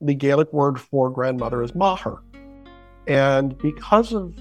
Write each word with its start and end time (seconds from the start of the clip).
the 0.00 0.14
Gaelic 0.14 0.52
word 0.52 0.80
for 0.80 1.10
grandmother 1.10 1.62
is 1.62 1.74
Maher. 1.74 2.22
And 3.06 3.56
because 3.58 4.12
of 4.12 4.34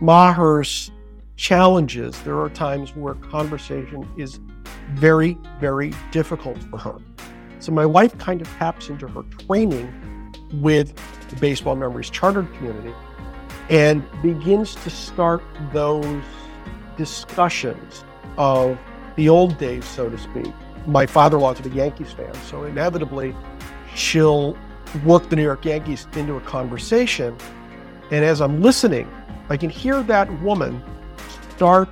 Maher's 0.00 0.90
challenges, 1.36 2.20
there 2.22 2.40
are 2.40 2.50
times 2.50 2.94
where 2.96 3.14
conversation 3.14 4.08
is 4.16 4.40
very, 4.94 5.38
very 5.60 5.92
difficult 6.10 6.62
for 6.64 6.78
her. 6.78 6.96
So 7.60 7.72
my 7.72 7.86
wife 7.86 8.16
kind 8.18 8.40
of 8.40 8.48
taps 8.48 8.88
into 8.88 9.06
her 9.08 9.22
training 9.46 10.32
with 10.54 10.94
the 11.28 11.36
Baseball 11.36 11.76
Memories 11.76 12.10
Chartered 12.10 12.52
community 12.54 12.92
and 13.68 14.04
begins 14.22 14.74
to 14.76 14.90
start 14.90 15.42
those 15.72 16.22
discussions 16.96 18.04
of 18.38 18.78
the 19.16 19.28
old 19.28 19.58
days, 19.58 19.84
so 19.84 20.08
to 20.08 20.18
speak. 20.18 20.52
My 20.86 21.06
father 21.06 21.36
in 21.36 21.42
law 21.42 21.52
is 21.52 21.64
a 21.64 21.68
Yankees 21.70 22.12
fan, 22.12 22.32
so 22.46 22.64
inevitably 22.64 23.34
she'll 23.94 24.56
work 25.04 25.28
the 25.28 25.36
New 25.36 25.42
York 25.42 25.64
Yankees 25.64 26.06
into 26.14 26.36
a 26.36 26.40
conversation. 26.40 27.36
And 28.10 28.24
as 28.24 28.40
I'm 28.40 28.62
listening, 28.62 29.10
I 29.48 29.56
can 29.56 29.70
hear 29.70 30.02
that 30.04 30.42
woman 30.42 30.82
start 31.54 31.88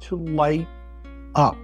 to 0.00 0.16
light 0.16 0.68
up. 1.34 1.56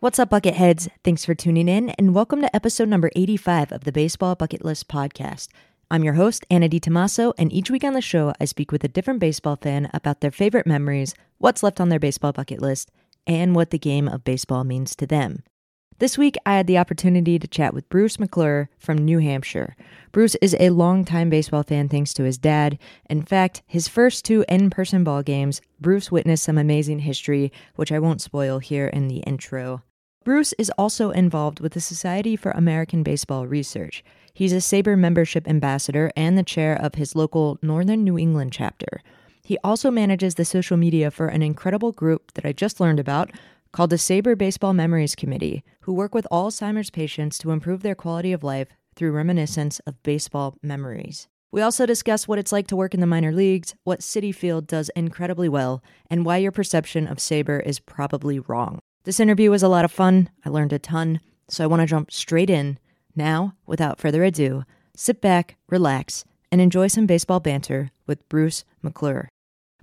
What's 0.00 0.18
up, 0.18 0.30
Bucketheads? 0.30 0.88
Thanks 1.04 1.24
for 1.24 1.34
tuning 1.34 1.68
in, 1.68 1.90
and 1.90 2.14
welcome 2.14 2.40
to 2.40 2.56
episode 2.56 2.88
number 2.88 3.10
85 3.14 3.70
of 3.70 3.84
the 3.84 3.92
Baseball 3.92 4.34
Bucket 4.34 4.64
List 4.64 4.88
podcast. 4.88 5.48
I'm 5.92 6.02
your 6.02 6.14
host, 6.14 6.44
Anna 6.50 6.68
DiTomaso, 6.68 7.34
and 7.38 7.52
each 7.52 7.70
week 7.70 7.84
on 7.84 7.92
the 7.92 8.00
show, 8.00 8.32
I 8.40 8.46
speak 8.46 8.72
with 8.72 8.82
a 8.82 8.88
different 8.88 9.20
baseball 9.20 9.56
fan 9.56 9.90
about 9.94 10.20
their 10.20 10.30
favorite 10.30 10.66
memories, 10.66 11.14
what's 11.38 11.62
left 11.62 11.80
on 11.80 11.88
their 11.88 12.00
baseball 12.00 12.32
bucket 12.32 12.60
list, 12.60 12.90
and 13.26 13.54
what 13.54 13.70
the 13.70 13.78
game 13.78 14.08
of 14.08 14.24
baseball 14.24 14.64
means 14.64 14.96
to 14.96 15.06
them. 15.06 15.44
This 15.98 16.18
week, 16.18 16.36
I 16.44 16.56
had 16.56 16.66
the 16.66 16.78
opportunity 16.78 17.38
to 17.38 17.46
chat 17.46 17.74
with 17.74 17.88
Bruce 17.88 18.18
McClure 18.18 18.68
from 18.78 18.98
New 18.98 19.18
Hampshire. 19.18 19.76
Bruce 20.10 20.34
is 20.42 20.56
a 20.58 20.70
longtime 20.70 21.30
baseball 21.30 21.62
fan 21.62 21.88
thanks 21.88 22.12
to 22.14 22.24
his 22.24 22.38
dad. 22.38 22.78
In 23.08 23.22
fact, 23.22 23.62
his 23.66 23.88
first 23.88 24.24
two 24.24 24.44
in 24.48 24.68
person 24.68 25.04
ball 25.04 25.22
games, 25.22 25.60
Bruce 25.80 26.10
witnessed 26.10 26.44
some 26.44 26.58
amazing 26.58 27.00
history, 27.00 27.52
which 27.76 27.92
I 27.92 27.98
won't 27.98 28.20
spoil 28.20 28.58
here 28.58 28.88
in 28.88 29.08
the 29.08 29.18
intro. 29.18 29.82
Bruce 30.24 30.52
is 30.54 30.70
also 30.78 31.10
involved 31.10 31.60
with 31.60 31.72
the 31.72 31.80
Society 31.80 32.36
for 32.36 32.52
American 32.52 33.02
Baseball 33.02 33.46
Research. 33.46 34.04
He's 34.32 34.52
a 34.52 34.56
SABR 34.56 34.98
membership 34.98 35.48
ambassador 35.48 36.10
and 36.16 36.38
the 36.38 36.42
chair 36.42 36.74
of 36.74 36.94
his 36.94 37.14
local 37.14 37.58
Northern 37.60 38.04
New 38.04 38.18
England 38.18 38.52
chapter. 38.52 39.02
He 39.44 39.58
also 39.64 39.90
manages 39.90 40.36
the 40.36 40.44
social 40.44 40.76
media 40.76 41.10
for 41.10 41.26
an 41.26 41.42
incredible 41.42 41.92
group 41.92 42.32
that 42.34 42.46
I 42.46 42.52
just 42.52 42.80
learned 42.80 43.00
about 43.00 43.30
called 43.72 43.90
the 43.90 43.96
SABR 43.96 44.36
Baseball 44.36 44.74
Memories 44.74 45.14
Committee, 45.14 45.64
who 45.80 45.92
work 45.92 46.14
with 46.14 46.26
Alzheimer's 46.30 46.90
patients 46.90 47.38
to 47.38 47.50
improve 47.50 47.82
their 47.82 47.94
quality 47.94 48.32
of 48.32 48.44
life 48.44 48.68
through 48.94 49.12
reminiscence 49.12 49.80
of 49.80 50.02
baseball 50.02 50.56
memories. 50.62 51.28
We 51.50 51.62
also 51.62 51.84
discuss 51.84 52.28
what 52.28 52.38
it's 52.38 52.52
like 52.52 52.66
to 52.68 52.76
work 52.76 52.94
in 52.94 53.00
the 53.00 53.06
minor 53.06 53.32
leagues, 53.32 53.74
what 53.84 54.00
Citi 54.00 54.34
Field 54.34 54.66
does 54.66 54.90
incredibly 54.90 55.48
well, 55.48 55.82
and 56.08 56.24
why 56.24 56.36
your 56.38 56.52
perception 56.52 57.06
of 57.06 57.18
SABR 57.18 57.64
is 57.66 57.80
probably 57.80 58.38
wrong. 58.38 58.78
This 59.04 59.20
interview 59.20 59.50
was 59.50 59.62
a 59.62 59.68
lot 59.68 59.84
of 59.84 59.92
fun. 59.92 60.30
I 60.44 60.48
learned 60.48 60.72
a 60.72 60.78
ton. 60.78 61.20
So 61.48 61.64
I 61.64 61.66
want 61.66 61.80
to 61.80 61.86
jump 61.86 62.10
straight 62.10 62.48
in. 62.48 62.78
Now, 63.14 63.56
without 63.66 63.98
further 63.98 64.22
ado, 64.24 64.64
sit 64.96 65.20
back, 65.20 65.56
relax, 65.68 66.24
and 66.50 66.60
enjoy 66.60 66.86
some 66.86 67.06
baseball 67.06 67.40
banter 67.40 67.90
with 68.06 68.26
Bruce 68.28 68.64
McClure. 68.82 69.28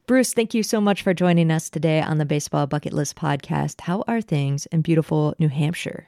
Bruce, 0.10 0.34
thank 0.34 0.56
you 0.56 0.64
so 0.64 0.82
much 0.82 1.04
for 1.04 1.14
joining 1.14 1.52
us 1.52 1.70
today 1.70 2.02
on 2.02 2.18
the 2.18 2.26
Baseball 2.26 2.66
Bucket 2.66 2.94
List 2.94 3.16
podcast. 3.16 3.82
How 3.82 4.04
are 4.08 4.22
things 4.22 4.66
in 4.72 4.82
beautiful 4.82 5.36
New 5.38 5.50
Hampshire? 5.50 6.08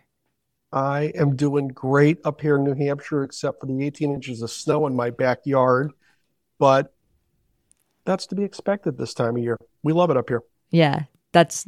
I 0.74 1.12
am 1.14 1.36
doing 1.36 1.68
great 1.68 2.18
up 2.26 2.42
here 2.42 2.56
in 2.56 2.64
New 2.64 2.74
Hampshire, 2.74 3.22
except 3.22 3.60
for 3.60 3.68
the 3.68 3.86
18 3.86 4.12
inches 4.12 4.42
of 4.42 4.50
snow 4.50 4.88
in 4.88 4.96
my 4.96 5.12
backyard. 5.12 5.92
But 6.58 6.92
that's 8.04 8.26
to 8.26 8.36
be 8.36 8.44
expected 8.44 8.98
this 8.98 9.14
time 9.14 9.38
of 9.38 9.44
year. 9.44 9.56
We 9.84 9.94
love 9.94 10.10
it 10.10 10.18
up 10.18 10.30
here. 10.30 10.42
Yeah, 10.72 11.04
that's 11.32 11.68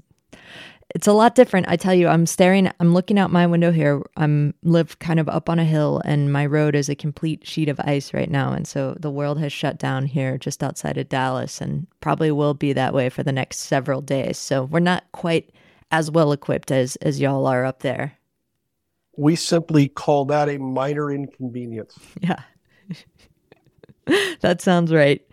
it's 0.94 1.08
a 1.08 1.14
lot 1.14 1.34
different. 1.34 1.68
I 1.68 1.76
tell 1.76 1.94
you, 1.94 2.08
I'm 2.08 2.28
staring, 2.28 2.72
I'm 2.80 2.94
looking 2.94 3.18
out 3.18 3.32
my 3.32 3.48
window 3.48 3.72
here. 3.72 4.04
I'm 4.16 4.54
live 4.62 5.00
kind 5.00 5.20
of 5.20 5.28
up 5.28 5.50
on 5.50 5.58
a 5.58 5.66
hill 5.66 6.02
and 6.06 6.32
my 6.32 6.46
road 6.46 6.76
is 6.76 6.88
a 6.88 6.96
complete 6.96 7.48
sheet 7.48 7.68
of 7.68 7.80
ice 7.80 8.14
right 8.14 8.30
now. 8.30 8.54
And 8.54 8.68
so 8.68 8.96
the 9.00 9.10
world 9.10 9.40
has 9.40 9.52
shut 9.52 9.80
down 9.80 10.06
here 10.06 10.38
just 10.38 10.64
outside 10.64 11.00
of 11.00 11.10
Dallas 11.10 11.62
and 11.62 11.88
probably 12.00 12.32
will 12.32 12.54
be 12.54 12.74
that 12.74 12.94
way 12.94 13.10
for 13.10 13.24
the 13.24 13.32
next 13.32 13.60
several 13.60 14.02
days. 14.02 14.38
So 14.38 14.66
we're 14.66 14.80
not 14.80 15.04
quite 15.14 15.52
as 15.92 16.12
well 16.12 16.32
equipped 16.32 16.72
as, 16.72 16.96
as 16.98 17.20
y'all 17.20 17.48
are 17.48 17.66
up 17.66 17.80
there. 17.80 18.14
We 19.18 19.36
simply 19.36 19.88
call 19.88 20.26
that 20.26 20.48
a 20.50 20.58
minor 20.60 21.12
inconvenience. 21.12 21.98
Yeah. 22.22 22.42
that 24.42 24.62
sounds 24.62 24.92
right. 24.94 25.26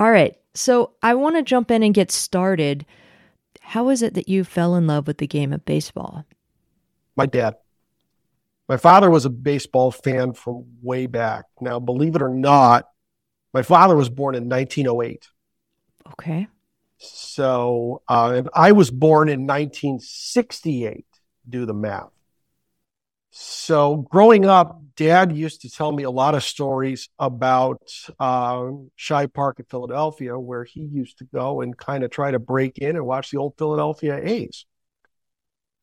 All 0.00 0.10
right. 0.10 0.36
So 0.54 0.92
I 1.02 1.14
want 1.14 1.36
to 1.36 1.42
jump 1.42 1.70
in 1.70 1.82
and 1.82 1.94
get 1.94 2.10
started 2.10 2.84
how 3.66 3.88
is 3.88 4.00
it 4.00 4.14
that 4.14 4.28
you 4.28 4.44
fell 4.44 4.76
in 4.76 4.86
love 4.86 5.08
with 5.08 5.18
the 5.18 5.26
game 5.26 5.52
of 5.52 5.64
baseball? 5.64 6.24
My 7.16 7.26
dad. 7.26 7.56
My 8.68 8.76
father 8.76 9.10
was 9.10 9.24
a 9.24 9.30
baseball 9.30 9.90
fan 9.90 10.34
from 10.34 10.64
way 10.82 11.06
back. 11.06 11.46
Now, 11.60 11.80
believe 11.80 12.14
it 12.14 12.22
or 12.22 12.28
not, 12.28 12.88
my 13.52 13.62
father 13.62 13.96
was 13.96 14.08
born 14.08 14.36
in 14.36 14.48
1908. 14.48 15.28
Okay. 16.12 16.46
So, 16.98 18.02
uh, 18.08 18.34
and 18.36 18.48
I 18.54 18.70
was 18.70 18.92
born 18.92 19.28
in 19.28 19.46
1968. 19.46 21.04
Do 21.48 21.66
the 21.66 21.74
math. 21.74 22.10
So, 23.38 23.96
growing 23.96 24.46
up, 24.46 24.80
dad 24.96 25.30
used 25.30 25.60
to 25.60 25.70
tell 25.70 25.92
me 25.92 26.04
a 26.04 26.10
lot 26.10 26.34
of 26.34 26.42
stories 26.42 27.10
about 27.18 27.82
uh, 28.18 28.70
Park 29.34 29.58
in 29.58 29.66
Philadelphia, 29.68 30.38
where 30.38 30.64
he 30.64 30.80
used 30.80 31.18
to 31.18 31.26
go 31.26 31.60
and 31.60 31.76
kind 31.76 32.02
of 32.02 32.10
try 32.10 32.30
to 32.30 32.38
break 32.38 32.78
in 32.78 32.96
and 32.96 33.04
watch 33.04 33.30
the 33.30 33.36
old 33.36 33.58
Philadelphia 33.58 34.18
A's. 34.24 34.64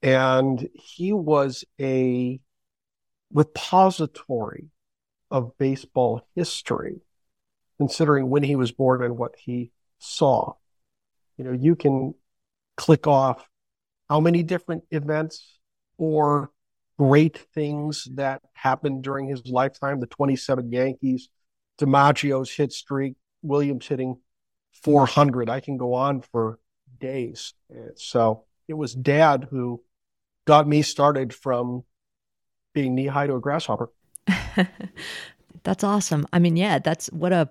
And 0.02 0.68
he 0.74 1.14
was 1.14 1.64
a 1.80 2.40
repository 3.32 4.70
of 5.30 5.56
baseball 5.60 6.28
history, 6.36 7.02
considering 7.78 8.32
when 8.32 8.42
he 8.42 8.56
was 8.56 8.72
born 8.72 9.04
and 9.04 9.16
what 9.16 9.36
he 9.38 9.72
saw. 10.00 10.54
You 11.38 11.44
know, 11.44 11.52
you 11.52 11.76
can 11.76 12.16
click 12.78 13.06
off 13.06 13.48
how 14.10 14.22
many 14.22 14.42
different 14.42 14.86
events 14.90 15.60
or 16.00 16.50
great 16.98 17.38
things 17.54 18.08
that 18.14 18.42
happened 18.54 19.04
during 19.04 19.28
his 19.28 19.46
lifetime 19.46 20.00
the 20.00 20.08
27 20.08 20.72
Yankees, 20.72 21.30
DiMaggio's 21.80 22.52
hit 22.52 22.72
streak, 22.72 23.16
Williams 23.42 23.88
hitting 23.88 24.18
400. 24.84 25.50
I 25.50 25.60
can 25.60 25.78
go 25.78 25.94
on 25.94 26.22
for 26.22 26.60
days. 27.00 27.54
So 27.96 28.44
it 28.68 28.74
was 28.74 28.94
dad 28.94 29.48
who 29.50 29.82
got 30.46 30.68
me 30.68 30.82
started 30.82 31.34
from 31.34 31.84
being 32.74 32.96
knee 32.96 33.08
high 33.08 33.28
to 33.28 33.36
a 33.36 33.40
grasshopper. 33.40 33.92
that's 35.64 35.84
awesome. 35.84 36.28
I 36.34 36.40
mean, 36.40 36.56
yeah, 36.56 36.80
that's 36.80 37.08
what 37.08 37.34
a 37.34 37.50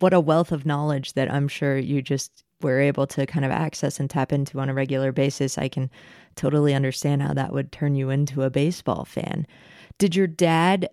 what 0.00 0.12
a 0.12 0.20
wealth 0.20 0.50
of 0.50 0.66
knowledge 0.66 1.12
that 1.12 1.30
I'm 1.32 1.46
sure 1.46 1.78
you 1.78 2.02
just 2.02 2.42
were 2.60 2.80
able 2.80 3.06
to 3.06 3.24
kind 3.26 3.44
of 3.44 3.50
access 3.52 4.00
and 4.00 4.10
tap 4.10 4.32
into 4.32 4.58
on 4.58 4.68
a 4.68 4.74
regular 4.74 5.12
basis. 5.12 5.58
I 5.58 5.68
can 5.68 5.90
totally 6.36 6.74
understand 6.74 7.22
how 7.22 7.34
that 7.34 7.52
would 7.52 7.72
turn 7.72 7.94
you 7.94 8.10
into 8.10 8.42
a 8.42 8.50
baseball 8.50 9.04
fan. 9.04 9.46
Did 9.98 10.14
your 10.16 10.26
dad 10.26 10.88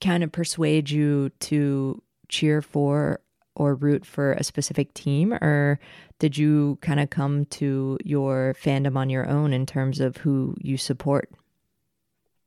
kind 0.00 0.24
of 0.24 0.32
persuade 0.32 0.90
you 0.90 1.30
to 1.40 2.02
cheer 2.28 2.60
for 2.60 3.20
or 3.54 3.74
root 3.74 4.04
for 4.04 4.32
a 4.32 4.44
specific 4.44 4.94
team 4.94 5.32
or 5.34 5.78
did 6.18 6.38
you 6.38 6.78
kind 6.80 7.00
of 7.00 7.10
come 7.10 7.44
to 7.46 7.98
your 8.04 8.54
fandom 8.60 8.96
on 8.96 9.10
your 9.10 9.28
own 9.28 9.52
in 9.52 9.66
terms 9.66 10.00
of 10.00 10.16
who 10.18 10.54
you 10.60 10.76
support? 10.76 11.30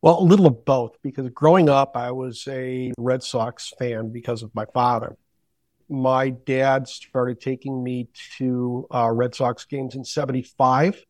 Well, 0.02 0.20
a 0.20 0.24
little 0.24 0.48
of 0.48 0.66
both 0.66 0.98
because 1.02 1.30
growing 1.30 1.70
up 1.70 1.96
I 1.96 2.12
was 2.12 2.48
a 2.48 2.92
Red 2.98 3.24
Sox 3.24 3.74
fan 3.78 4.12
because 4.12 4.44
of 4.44 4.54
my 4.56 4.66
father. 4.74 5.16
My 5.88 6.30
dad 6.30 6.88
started 6.88 7.40
taking 7.40 7.84
me 7.84 8.08
to 8.38 8.88
uh, 8.94 9.12
Red 9.12 9.36
Sox 9.36 9.66
games 9.66 9.96
in 9.96 10.04
75 10.04 11.06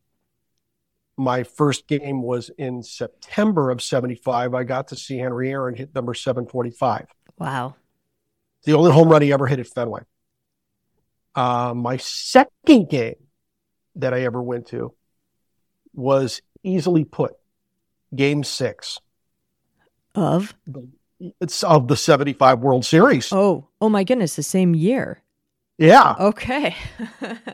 my 1.16 1.42
first 1.42 1.86
game 1.86 2.22
was 2.22 2.50
in 2.58 2.82
September 2.82 3.70
of 3.70 3.82
75. 3.82 4.54
I 4.54 4.64
got 4.64 4.88
to 4.88 4.96
see 4.96 5.16
Henry 5.16 5.50
Aaron 5.50 5.74
hit 5.74 5.94
number 5.94 6.14
745. 6.14 7.06
Wow. 7.38 7.76
The 8.64 8.74
only 8.74 8.92
home 8.92 9.08
run 9.08 9.22
he 9.22 9.32
ever 9.32 9.46
hit 9.46 9.60
at 9.60 9.66
Fenway. 9.66 10.02
Uh, 11.34 11.72
my 11.74 11.96
second 11.98 12.88
game 12.88 13.16
that 13.96 14.12
I 14.12 14.22
ever 14.22 14.42
went 14.42 14.68
to 14.68 14.94
was 15.94 16.42
easily 16.62 17.04
put 17.04 17.32
game 18.14 18.44
six 18.44 18.98
of 20.14 20.54
it's 21.40 21.62
of 21.62 21.88
the 21.88 21.96
75 21.96 22.60
World 22.60 22.84
Series. 22.84 23.32
Oh, 23.32 23.68
oh 23.80 23.88
my 23.88 24.04
goodness, 24.04 24.36
the 24.36 24.42
same 24.42 24.74
year. 24.74 25.22
Yeah. 25.78 26.14
Okay. 26.18 26.74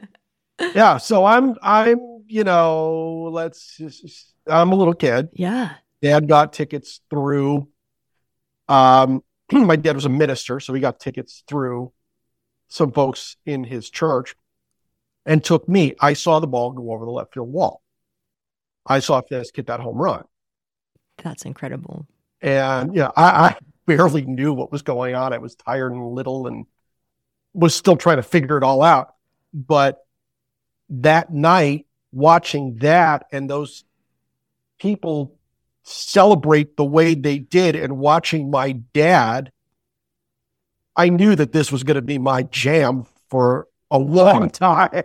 yeah. 0.75 0.97
So 0.99 1.25
I'm, 1.25 1.57
I'm, 1.63 2.12
you 2.33 2.45
know, 2.45 3.29
let's 3.31 3.77
just, 3.77 4.33
I'm 4.47 4.73
a 4.73 4.75
little 4.75 4.95
kid. 4.95 5.29
Yeah. 5.35 5.75
Dad 6.01 6.27
got 6.27 6.55
tickets 6.55 7.01
through. 7.11 7.69
Um, 8.69 9.23
my 9.53 9.77
dad 9.77 9.97
was 9.97 10.07
a 10.07 10.09
minister, 10.09 10.59
so 10.59 10.73
he 10.73 10.81
got 10.81 10.99
tickets 10.99 11.45
through 11.47 11.93
some 12.69 12.91
folks 12.91 13.37
in 13.45 13.65
his 13.65 13.91
church 13.91 14.35
and 15.27 15.45
took 15.45 15.69
me. 15.69 15.95
I 16.01 16.15
saw 16.15 16.41
the 16.41 16.47
ball 16.47 16.73
go 16.73 16.93
over 16.93 17.05
the 17.05 17.11
left 17.11 17.35
field 17.35 17.53
wall. 17.53 17.83
I 18.87 19.01
saw 19.01 19.21
Fisk 19.21 19.55
hit 19.57 19.67
that 19.67 19.81
home 19.81 19.99
run. 19.99 20.25
That's 21.23 21.45
incredible. 21.45 22.07
And 22.41 22.95
yeah, 22.95 23.11
I, 23.15 23.25
I 23.25 23.57
barely 23.87 24.23
knew 24.23 24.55
what 24.55 24.73
was 24.73 24.81
going 24.81 25.15
on. 25.15 25.35
I 25.35 25.39
was 25.39 25.55
tired 25.55 25.93
and 25.93 26.15
little 26.15 26.47
and 26.47 26.65
was 27.53 27.75
still 27.75 27.97
trying 27.97 28.17
to 28.17 28.23
figure 28.23 28.57
it 28.57 28.65
all 28.65 28.81
out. 28.81 29.15
But 29.53 29.99
that 30.89 31.31
night, 31.31 31.87
watching 32.13 32.77
that 32.77 33.27
and 33.33 33.49
those 33.49 33.85
people 34.79 35.35
celebrate 35.83 36.77
the 36.77 36.85
way 36.85 37.15
they 37.15 37.39
did 37.39 37.75
and 37.75 37.99
watching 37.99 38.51
my 38.51 38.73
dad, 38.73 39.51
I 40.95 41.09
knew 41.09 41.35
that 41.35 41.53
this 41.53 41.73
was 41.73 41.85
going 41.85 41.97
to 41.97 42.03
be 42.03 42.19
my 42.19 42.43
jam 42.45 43.07
for 43.29 43.67
a 43.91 43.99
long 43.99 44.51
time. 44.51 45.03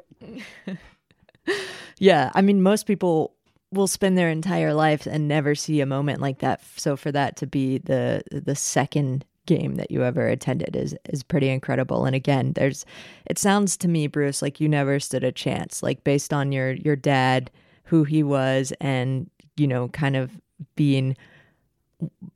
yeah. 1.97 2.31
I 2.35 2.41
mean, 2.41 2.61
most 2.61 2.85
people 2.85 3.33
will 3.71 3.87
spend 3.87 4.17
their 4.17 4.29
entire 4.29 4.73
life 4.73 5.05
and 5.05 5.27
never 5.27 5.55
see 5.55 5.81
a 5.81 5.85
moment 5.85 6.21
like 6.21 6.39
that. 6.39 6.61
So 6.75 6.95
for 6.95 7.11
that 7.11 7.37
to 7.37 7.47
be 7.47 7.77
the 7.79 8.23
the 8.31 8.55
second 8.55 9.25
game 9.47 9.75
that 9.75 9.89
you 9.89 10.03
ever 10.03 10.27
attended 10.27 10.75
is 10.75 10.95
is 11.09 11.23
pretty 11.23 11.49
incredible. 11.49 12.05
And 12.05 12.15
again, 12.15 12.53
there's 12.53 12.85
it 13.25 13.39
sounds 13.39 13.75
to 13.77 13.87
me, 13.87 14.05
Bruce, 14.05 14.43
like 14.43 14.61
you 14.61 14.69
never 14.69 14.99
stood 14.99 15.23
a 15.23 15.31
chance. 15.31 15.81
Like 15.81 16.03
based 16.03 16.31
on 16.31 16.51
your 16.51 16.73
your 16.73 16.95
dad, 16.95 17.49
who 17.85 18.03
he 18.03 18.21
was, 18.21 18.71
and 18.79 19.29
you 19.55 19.67
know, 19.67 19.87
kind 19.89 20.15
of 20.15 20.31
being 20.75 21.17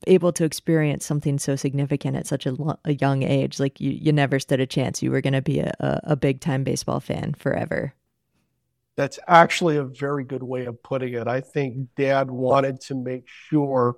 able 0.07 0.31
to 0.33 0.43
experience 0.43 1.05
something 1.05 1.37
so 1.37 1.55
significant 1.55 2.17
at 2.17 2.25
such 2.25 2.47
a, 2.47 2.55
a 2.85 2.93
young 2.93 3.21
age 3.21 3.59
like 3.59 3.79
you, 3.79 3.91
you 3.91 4.11
never 4.11 4.39
stood 4.39 4.59
a 4.59 4.65
chance 4.65 5.03
you 5.03 5.11
were 5.11 5.21
going 5.21 5.33
to 5.33 5.41
be 5.41 5.59
a, 5.59 6.01
a 6.03 6.15
big 6.15 6.41
time 6.41 6.63
baseball 6.63 6.99
fan 6.99 7.35
forever 7.35 7.93
that's 8.95 9.19
actually 9.27 9.77
a 9.77 9.83
very 9.83 10.23
good 10.23 10.41
way 10.41 10.65
of 10.65 10.81
putting 10.81 11.13
it 11.13 11.27
i 11.27 11.39
think 11.39 11.87
dad 11.95 12.31
wanted 12.31 12.81
to 12.81 12.95
make 12.95 13.23
sure 13.27 13.97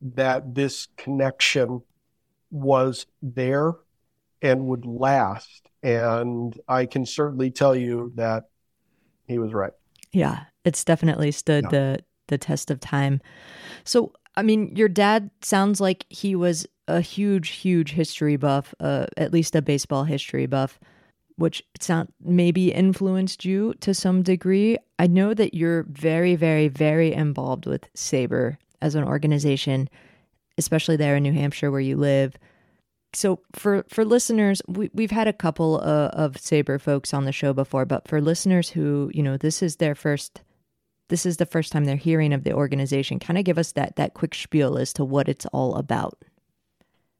that 0.00 0.54
this 0.54 0.86
connection 0.96 1.82
was 2.54 3.06
there 3.20 3.74
and 4.40 4.66
would 4.66 4.86
last 4.86 5.68
and 5.82 6.58
i 6.68 6.86
can 6.86 7.04
certainly 7.04 7.50
tell 7.50 7.74
you 7.74 8.12
that 8.14 8.44
he 9.26 9.38
was 9.38 9.52
right 9.52 9.72
yeah 10.12 10.44
it's 10.64 10.84
definitely 10.84 11.30
stood 11.30 11.64
yeah. 11.64 11.70
the 11.70 11.98
the 12.28 12.38
test 12.38 12.70
of 12.70 12.80
time 12.80 13.20
so 13.84 14.12
I 14.36 14.42
mean, 14.42 14.74
your 14.74 14.88
dad 14.88 15.30
sounds 15.42 15.80
like 15.80 16.06
he 16.08 16.34
was 16.34 16.66
a 16.88 17.00
huge, 17.00 17.50
huge 17.50 17.92
history 17.92 18.36
buff, 18.36 18.74
uh, 18.80 19.06
at 19.16 19.32
least 19.32 19.54
a 19.54 19.62
baseball 19.62 20.04
history 20.04 20.46
buff, 20.46 20.78
which 21.36 21.62
sound 21.80 22.12
maybe 22.20 22.72
influenced 22.72 23.44
you 23.44 23.74
to 23.80 23.94
some 23.94 24.22
degree. 24.22 24.76
I 24.98 25.06
know 25.06 25.34
that 25.34 25.54
you're 25.54 25.84
very, 25.84 26.34
very, 26.36 26.68
very 26.68 27.12
involved 27.12 27.66
with 27.66 27.92
SABR 27.94 28.56
as 28.82 28.94
an 28.94 29.04
organization, 29.04 29.88
especially 30.58 30.96
there 30.96 31.16
in 31.16 31.22
New 31.22 31.32
Hampshire 31.32 31.70
where 31.70 31.80
you 31.80 31.96
live. 31.96 32.36
So 33.12 33.40
for 33.52 33.84
for 33.88 34.04
listeners, 34.04 34.60
we 34.66 34.90
we've 34.92 35.10
had 35.10 35.28
a 35.28 35.32
couple 35.32 35.76
uh, 35.76 36.08
of 36.12 36.34
SABR 36.34 36.80
folks 36.80 37.14
on 37.14 37.24
the 37.24 37.32
show 37.32 37.52
before, 37.52 37.84
but 37.84 38.08
for 38.08 38.20
listeners 38.20 38.70
who 38.70 39.10
you 39.14 39.22
know 39.22 39.36
this 39.36 39.62
is 39.62 39.76
their 39.76 39.94
first 39.94 40.42
this 41.08 41.26
is 41.26 41.36
the 41.36 41.46
first 41.46 41.70
time 41.70 41.84
they're 41.84 41.96
hearing 41.96 42.32
of 42.32 42.44
the 42.44 42.52
organization. 42.52 43.18
Kind 43.18 43.38
of 43.38 43.44
give 43.44 43.58
us 43.58 43.72
that 43.72 43.96
that 43.96 44.14
quick 44.14 44.34
spiel 44.34 44.78
as 44.78 44.92
to 44.94 45.04
what 45.04 45.28
it's 45.28 45.46
all 45.46 45.76
about. 45.76 46.24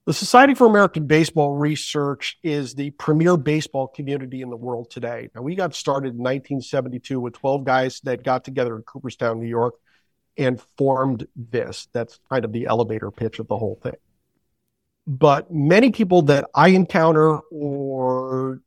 The 0.07 0.13
Society 0.13 0.53
for 0.53 0.67
American 0.67 1.07
Baseball 1.07 1.55
Research 1.55 2.39
is 2.43 2.75
the 2.75 2.91
premier 2.91 3.39
baseball 3.39 3.89
community 3.89 4.43
in 4.43 4.51
the 4.51 4.57
world 4.57 4.91
today. 4.91 5.31
Now, 5.35 5.41
we 5.41 5.55
got 5.55 5.75
started 5.75 6.09
in 6.09 6.19
1972 6.19 7.19
with 7.19 7.33
12 7.33 7.65
guys 7.65 8.01
that 8.05 8.23
got 8.23 8.45
together 8.45 8.77
in 8.77 8.83
Cooperstown, 8.83 9.41
New 9.41 9.49
York, 9.49 9.77
and 10.37 10.61
formed 10.77 11.27
this. 11.37 11.89
That's 11.93 12.19
kind 12.31 12.45
of 12.45 12.53
the 12.53 12.67
elevator 12.67 13.11
pitch 13.11 13.39
of 13.39 13.49
the 13.49 13.57
whole 13.57 13.79
thing. 13.83 13.97
But 15.07 15.53
many 15.53 15.93
people 15.93 16.23
that 16.23 16.49
I 16.55 16.69
encounter 16.69 17.39
or 17.51 18.61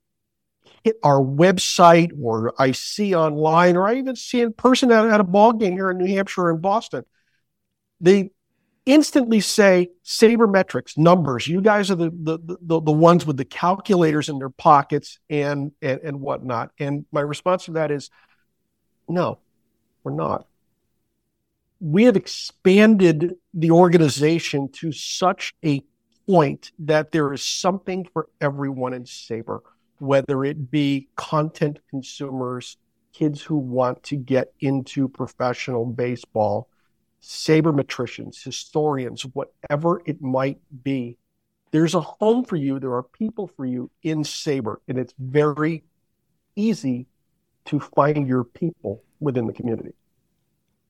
hit 0.83 0.97
our 1.03 1.19
website 1.19 2.11
or 2.21 2.53
I 2.59 2.71
see 2.71 3.15
online 3.15 3.75
or 3.75 3.87
I 3.87 3.95
even 3.95 4.15
see 4.15 4.41
in 4.41 4.53
person 4.53 4.91
at, 4.91 5.05
at 5.05 5.19
a 5.19 5.23
ball 5.23 5.53
game 5.53 5.73
here 5.73 5.89
in 5.89 5.97
New 5.97 6.07
Hampshire 6.07 6.43
or 6.43 6.51
in 6.51 6.61
Boston, 6.61 7.03
they 7.99 8.31
instantly 8.85 9.41
say 9.41 9.89
sabermetrics 10.05 10.97
numbers. 10.97 11.47
You 11.47 11.61
guys 11.61 11.91
are 11.91 11.95
the, 11.95 12.09
the 12.09 12.57
the, 12.61 12.81
the 12.81 12.91
ones 12.91 13.25
with 13.25 13.35
the 13.35 13.45
calculators 13.45 14.29
in 14.29 14.39
their 14.39 14.49
pockets 14.49 15.19
and, 15.29 15.71
and 15.81 15.99
and 16.01 16.21
whatnot. 16.21 16.71
And 16.79 17.05
my 17.11 17.21
response 17.21 17.65
to 17.65 17.71
that 17.71 17.91
is, 17.91 18.09
no, 19.09 19.39
we're 20.03 20.13
not. 20.13 20.47
We 21.79 22.03
have 22.05 22.15
expanded 22.15 23.35
the 23.53 23.71
organization 23.71 24.69
to 24.73 24.91
such 24.91 25.53
a 25.63 25.83
point 26.27 26.71
that 26.79 27.11
there 27.11 27.31
is 27.33 27.45
something 27.45 28.07
for 28.11 28.29
everyone 28.41 28.93
in 28.93 29.03
SABR, 29.03 29.59
whether 29.99 30.43
it 30.43 30.71
be 30.71 31.07
content 31.15 31.79
consumers, 31.89 32.77
kids 33.13 33.41
who 33.41 33.57
want 33.57 34.03
to 34.03 34.15
get 34.15 34.53
into 34.59 35.07
professional 35.07 35.85
baseball, 35.85 36.69
sabermetricians, 37.21 38.43
historians, 38.43 39.23
whatever 39.33 40.01
it 40.05 40.21
might 40.21 40.59
be. 40.83 41.17
There's 41.71 41.95
a 41.95 42.01
home 42.01 42.43
for 42.43 42.55
you. 42.55 42.79
There 42.79 42.93
are 42.93 43.03
people 43.03 43.47
for 43.55 43.65
you 43.65 43.91
in 44.03 44.23
SABR, 44.23 44.77
and 44.87 44.97
it's 44.97 45.13
very 45.19 45.83
easy 46.55 47.07
to 47.65 47.79
find 47.79 48.27
your 48.27 48.43
people 48.43 49.03
within 49.19 49.45
the 49.45 49.53
community. 49.53 49.93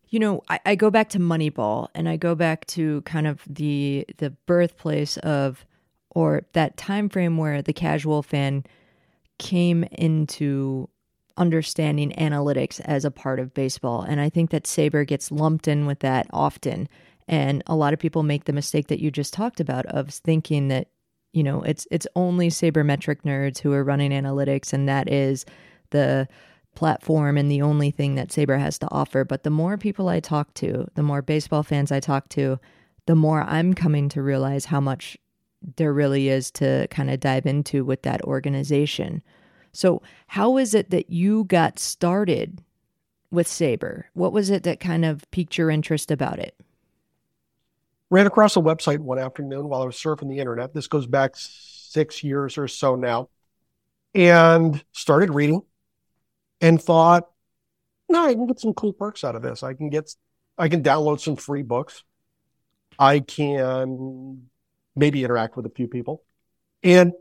You 0.09 0.19
know, 0.19 0.41
I, 0.49 0.59
I 0.65 0.75
go 0.75 0.89
back 0.89 1.09
to 1.09 1.19
Moneyball 1.19 1.89
and 1.93 2.07
I 2.07 2.17
go 2.17 2.35
back 2.35 2.65
to 2.67 3.01
kind 3.01 3.27
of 3.27 3.41
the 3.47 4.05
the 4.17 4.31
birthplace 4.45 5.17
of 5.17 5.65
or 6.11 6.43
that 6.53 6.77
time 6.77 7.09
frame 7.09 7.37
where 7.37 7.61
the 7.61 7.73
casual 7.73 8.23
fan 8.23 8.63
came 9.37 9.83
into 9.91 10.89
understanding 11.37 12.11
analytics 12.17 12.79
as 12.81 13.05
a 13.05 13.11
part 13.11 13.39
of 13.39 13.53
baseball. 13.53 14.01
And 14.01 14.19
I 14.19 14.29
think 14.29 14.49
that 14.49 14.63
SABR 14.63 15.05
gets 15.05 15.31
lumped 15.31 15.67
in 15.67 15.85
with 15.85 15.99
that 15.99 16.25
often. 16.31 16.89
And 17.27 17.61
a 17.67 17.75
lot 17.75 17.93
of 17.93 17.99
people 17.99 18.23
make 18.23 18.45
the 18.45 18.53
mistake 18.53 18.87
that 18.87 18.99
you 18.99 19.11
just 19.11 19.33
talked 19.33 19.59
about 19.59 19.85
of 19.87 20.09
thinking 20.09 20.69
that, 20.69 20.87
you 21.33 21.43
know, 21.43 21.61
it's 21.61 21.85
it's 21.91 22.07
only 22.15 22.49
sabermetric 22.49 23.21
nerds 23.23 23.59
who 23.59 23.73
are 23.73 23.83
running 23.83 24.11
analytics 24.11 24.73
and 24.73 24.87
that 24.87 25.11
is 25.11 25.45
the 25.91 26.27
platform 26.77 27.37
and 27.37 27.49
the 27.49 27.63
only 27.63 27.89
thing 27.89 28.13
that 28.13 28.29
SABR 28.29 28.59
has 28.59 28.77
to 28.77 28.87
offer. 28.91 29.25
But 29.25 29.41
the 29.41 29.49
more 29.49 29.79
people 29.79 30.09
I 30.09 30.19
talk 30.19 30.53
to, 30.55 30.87
the 30.93 31.01
more 31.01 31.23
baseball 31.23 31.63
fans 31.63 31.91
I 31.91 31.99
talk 31.99 32.29
to, 32.29 32.59
the 33.07 33.15
more 33.15 33.41
I'm 33.41 33.73
coming 33.73 34.09
to 34.09 34.21
realize 34.21 34.65
how 34.65 34.79
much 34.79 35.17
there 35.77 35.91
really 35.91 36.29
is 36.29 36.51
to 36.51 36.87
kind 36.91 37.09
of 37.09 37.19
dive 37.19 37.47
into 37.47 37.83
with 37.83 38.03
that 38.03 38.21
organization. 38.21 39.23
So, 39.71 40.03
how 40.27 40.57
is 40.57 40.75
it 40.75 40.91
that 40.91 41.09
you 41.09 41.45
got 41.45 41.79
started 41.79 42.63
with 43.31 43.47
SABR? 43.47 44.03
What 44.13 44.31
was 44.31 44.51
it 44.51 44.61
that 44.61 44.79
kind 44.79 45.03
of 45.03 45.29
piqued 45.31 45.57
your 45.57 45.71
interest 45.71 46.11
about 46.11 46.37
it? 46.37 46.55
Ran 48.11 48.27
across 48.27 48.55
a 48.55 48.61
website 48.61 48.99
one 48.99 49.17
afternoon 49.17 49.67
while 49.67 49.81
I 49.81 49.85
was 49.85 49.95
surfing 49.95 50.29
the 50.29 50.37
internet. 50.37 50.75
This 50.75 50.87
goes 50.87 51.07
back 51.07 51.31
six 51.35 52.23
years 52.23 52.55
or 52.55 52.67
so 52.67 52.93
now, 52.95 53.29
and 54.13 54.83
started 54.91 55.33
reading 55.33 55.63
and 56.61 56.81
thought, 56.81 57.27
no, 58.09 58.25
I 58.25 58.33
can 58.33 58.47
get 58.47 58.59
some 58.59 58.73
cool 58.73 58.93
perks 58.93 59.23
out 59.23 59.35
of 59.35 59.41
this. 59.41 59.63
I 59.63 59.73
can 59.73 59.89
get, 59.89 60.13
I 60.57 60.69
can 60.69 60.83
download 60.83 61.19
some 61.19 61.35
free 61.35 61.61
books. 61.61 62.03
I 62.97 63.19
can 63.19 64.49
maybe 64.95 65.23
interact 65.23 65.55
with 65.55 65.65
a 65.65 65.69
few 65.69 65.87
people 65.87 66.23
and 66.83 67.13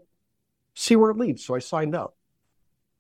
see 0.74 0.96
where 0.96 1.10
it 1.10 1.18
leads. 1.18 1.44
So 1.44 1.54
I 1.54 1.58
signed 1.58 1.94
up, 1.94 2.16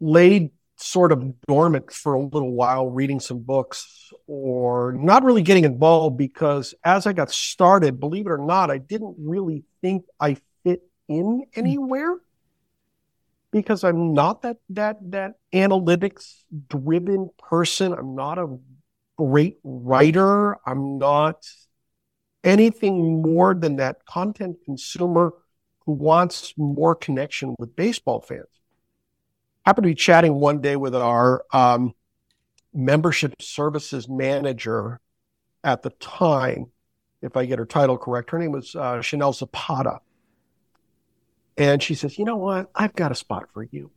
laid 0.00 0.50
sort 0.76 1.12
of 1.12 1.40
dormant 1.46 1.90
for 1.90 2.14
a 2.14 2.20
little 2.20 2.52
while, 2.52 2.90
reading 2.90 3.20
some 3.20 3.38
books 3.38 4.12
or 4.26 4.92
not 4.92 5.24
really 5.24 5.42
getting 5.42 5.64
involved 5.64 6.18
because 6.18 6.74
as 6.84 7.06
I 7.06 7.12
got 7.12 7.30
started, 7.30 7.98
believe 7.98 8.26
it 8.26 8.30
or 8.30 8.38
not, 8.38 8.70
I 8.70 8.78
didn't 8.78 9.16
really 9.18 9.64
think 9.80 10.04
I 10.20 10.36
fit 10.64 10.82
in 11.08 11.44
hmm. 11.54 11.58
anywhere 11.58 12.16
because 13.62 13.84
I'm 13.84 14.12
not 14.12 14.42
that 14.42 14.58
that 14.70 14.98
that 15.10 15.34
analytics 15.52 16.42
driven 16.68 17.30
person. 17.38 17.92
I'm 17.92 18.14
not 18.14 18.38
a 18.38 18.58
great 19.16 19.58
writer. 19.64 20.56
I'm 20.66 20.98
not 20.98 21.46
anything 22.44 23.22
more 23.22 23.54
than 23.54 23.76
that 23.76 24.04
content 24.06 24.58
consumer 24.64 25.32
who 25.84 25.92
wants 25.92 26.54
more 26.56 26.94
connection 26.94 27.54
with 27.58 27.74
baseball 27.74 28.20
fans. 28.20 28.46
Happened 29.64 29.84
to 29.84 29.90
be 29.90 29.94
chatting 29.94 30.34
one 30.34 30.60
day 30.60 30.76
with 30.76 30.94
our 30.94 31.44
um, 31.52 31.94
membership 32.74 33.34
services 33.40 34.08
manager 34.08 35.00
at 35.64 35.82
the 35.82 35.90
time, 35.90 36.66
if 37.22 37.36
I 37.36 37.46
get 37.46 37.58
her 37.58 37.66
title 37.66 37.98
correct. 37.98 38.30
Her 38.30 38.38
name 38.38 38.52
was 38.52 38.76
uh, 38.76 39.00
Chanel 39.00 39.32
Zapata. 39.32 40.00
And 41.56 41.82
she 41.82 41.94
says, 41.94 42.18
You 42.18 42.24
know 42.24 42.36
what? 42.36 42.70
I've 42.74 42.94
got 42.94 43.12
a 43.12 43.16
spot 43.16 43.48
for 43.52 43.62
you. 43.62 43.90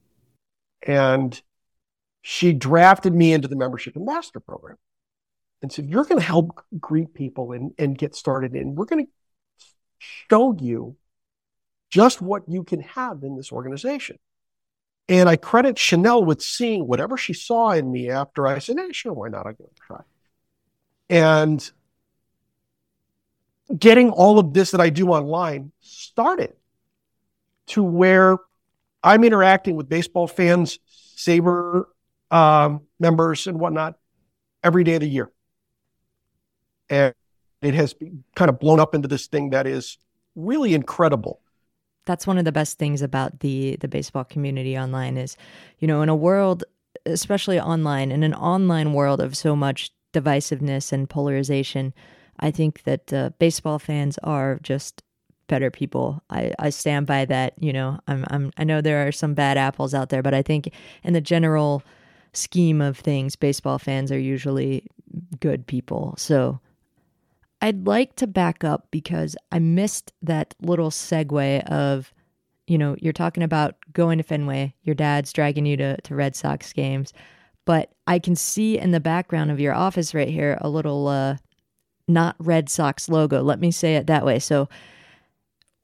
And 0.81 1.39
she 2.21 2.53
drafted 2.53 3.13
me 3.13 3.33
into 3.33 3.47
the 3.47 3.55
membership 3.55 3.95
ambassador 3.95 4.39
program 4.39 4.77
and 5.61 5.71
said, 5.71 5.89
You're 5.89 6.05
going 6.05 6.19
to 6.19 6.25
help 6.25 6.63
greet 6.79 7.13
people 7.13 7.51
and, 7.51 7.73
and 7.77 7.97
get 7.97 8.15
started 8.15 8.55
in. 8.55 8.75
We're 8.75 8.85
going 8.85 9.05
to 9.05 9.11
show 9.97 10.55
you 10.59 10.95
just 11.89 12.21
what 12.21 12.43
you 12.47 12.63
can 12.63 12.81
have 12.81 13.23
in 13.23 13.35
this 13.35 13.51
organization. 13.51 14.17
And 15.07 15.27
I 15.27 15.37
credit 15.37 15.79
Chanel 15.79 16.23
with 16.23 16.41
seeing 16.41 16.87
whatever 16.87 17.17
she 17.17 17.33
saw 17.33 17.71
in 17.71 17.91
me 17.91 18.11
after 18.11 18.45
I 18.45 18.59
said, 18.59 18.77
hey, 18.77 18.91
sure, 18.91 19.11
why 19.11 19.29
not? 19.29 19.47
I'll 19.47 19.53
give 19.53 19.65
it 19.65 19.73
a 19.75 19.87
try. 19.87 20.01
And 21.09 21.71
getting 23.75 24.11
all 24.11 24.37
of 24.37 24.53
this 24.53 24.71
that 24.71 24.81
I 24.81 24.89
do 24.91 25.09
online 25.09 25.71
started 25.79 26.53
to 27.69 27.83
where 27.83 28.38
I'm 29.03 29.23
interacting 29.23 29.75
with 29.75 29.89
baseball 29.89 30.27
fans, 30.27 30.79
SABR 31.15 31.85
um, 32.31 32.81
members, 32.99 33.47
and 33.47 33.59
whatnot 33.59 33.97
every 34.63 34.83
day 34.83 34.95
of 34.95 35.01
the 35.01 35.09
year. 35.09 35.31
And 36.89 37.13
it 37.61 37.73
has 37.73 37.95
kind 38.35 38.49
of 38.49 38.59
blown 38.59 38.79
up 38.79 38.93
into 38.93 39.07
this 39.07 39.27
thing 39.27 39.51
that 39.51 39.67
is 39.67 39.97
really 40.35 40.73
incredible 40.73 41.41
that's 42.05 42.25
one 42.25 42.39
of 42.39 42.45
the 42.45 42.51
best 42.51 42.79
things 42.79 43.03
about 43.03 43.41
the 43.41 43.77
the 43.81 43.88
baseball 43.88 44.23
community 44.23 44.77
online 44.77 45.15
is 45.15 45.38
you 45.77 45.88
know 45.88 46.01
in 46.01 46.09
a 46.09 46.15
world 46.15 46.63
especially 47.05 47.59
online 47.59 48.11
in 48.11 48.23
an 48.23 48.33
online 48.33 48.93
world 48.93 49.21
of 49.21 49.38
so 49.38 49.55
much 49.55 49.91
divisiveness 50.13 50.91
and 50.91 51.09
polarization 51.09 51.93
i 52.39 52.49
think 52.49 52.81
that 52.83 53.13
uh, 53.13 53.29
baseball 53.38 53.77
fans 53.77 54.17
are 54.23 54.59
just 54.63 55.03
better 55.49 55.69
people 55.69 56.23
i 56.29 56.53
i 56.59 56.69
stand 56.69 57.05
by 57.05 57.25
that 57.25 57.53
you 57.59 57.73
know 57.73 57.99
i'm 58.07 58.23
i'm 58.29 58.51
i 58.57 58.63
know 58.63 58.79
there 58.79 59.05
are 59.05 59.11
some 59.11 59.33
bad 59.33 59.57
apples 59.57 59.93
out 59.93 60.09
there 60.09 60.23
but 60.23 60.33
i 60.33 60.41
think 60.41 60.71
in 61.03 61.11
the 61.11 61.19
general 61.19 61.83
scheme 62.31 62.79
of 62.79 62.97
things 62.97 63.35
baseball 63.35 63.77
fans 63.77 64.11
are 64.11 64.19
usually 64.19 64.87
good 65.41 65.67
people 65.67 66.15
so 66.17 66.61
I'd 67.61 67.87
like 67.87 68.15
to 68.17 68.27
back 68.27 68.63
up 68.63 68.87
because 68.91 69.35
I 69.51 69.59
missed 69.59 70.13
that 70.21 70.55
little 70.61 70.89
segue 70.89 71.63
of, 71.65 72.13
you 72.67 72.77
know, 72.77 72.95
you're 73.01 73.13
talking 73.13 73.43
about 73.43 73.75
going 73.91 74.17
to 74.17 74.23
Fenway, 74.23 74.73
your 74.83 74.95
dad's 74.95 75.33
dragging 75.33 75.65
you 75.65 75.75
to, 75.77 75.99
to 76.01 76.15
Red 76.15 76.35
Sox 76.35 76.71
games, 76.71 77.13
but 77.65 77.91
I 78.07 78.19
can 78.19 78.35
see 78.35 78.77
in 78.77 78.91
the 78.91 78.99
background 78.99 79.51
of 79.51 79.59
your 79.59 79.73
office 79.73 80.13
right 80.13 80.29
here 80.29 80.57
a 80.61 80.69
little 80.69 81.07
uh, 81.07 81.37
not 82.07 82.35
Red 82.39 82.69
Sox 82.69 83.09
logo. 83.09 83.41
Let 83.43 83.59
me 83.59 83.71
say 83.71 83.95
it 83.95 84.07
that 84.07 84.25
way. 84.25 84.39
So, 84.39 84.69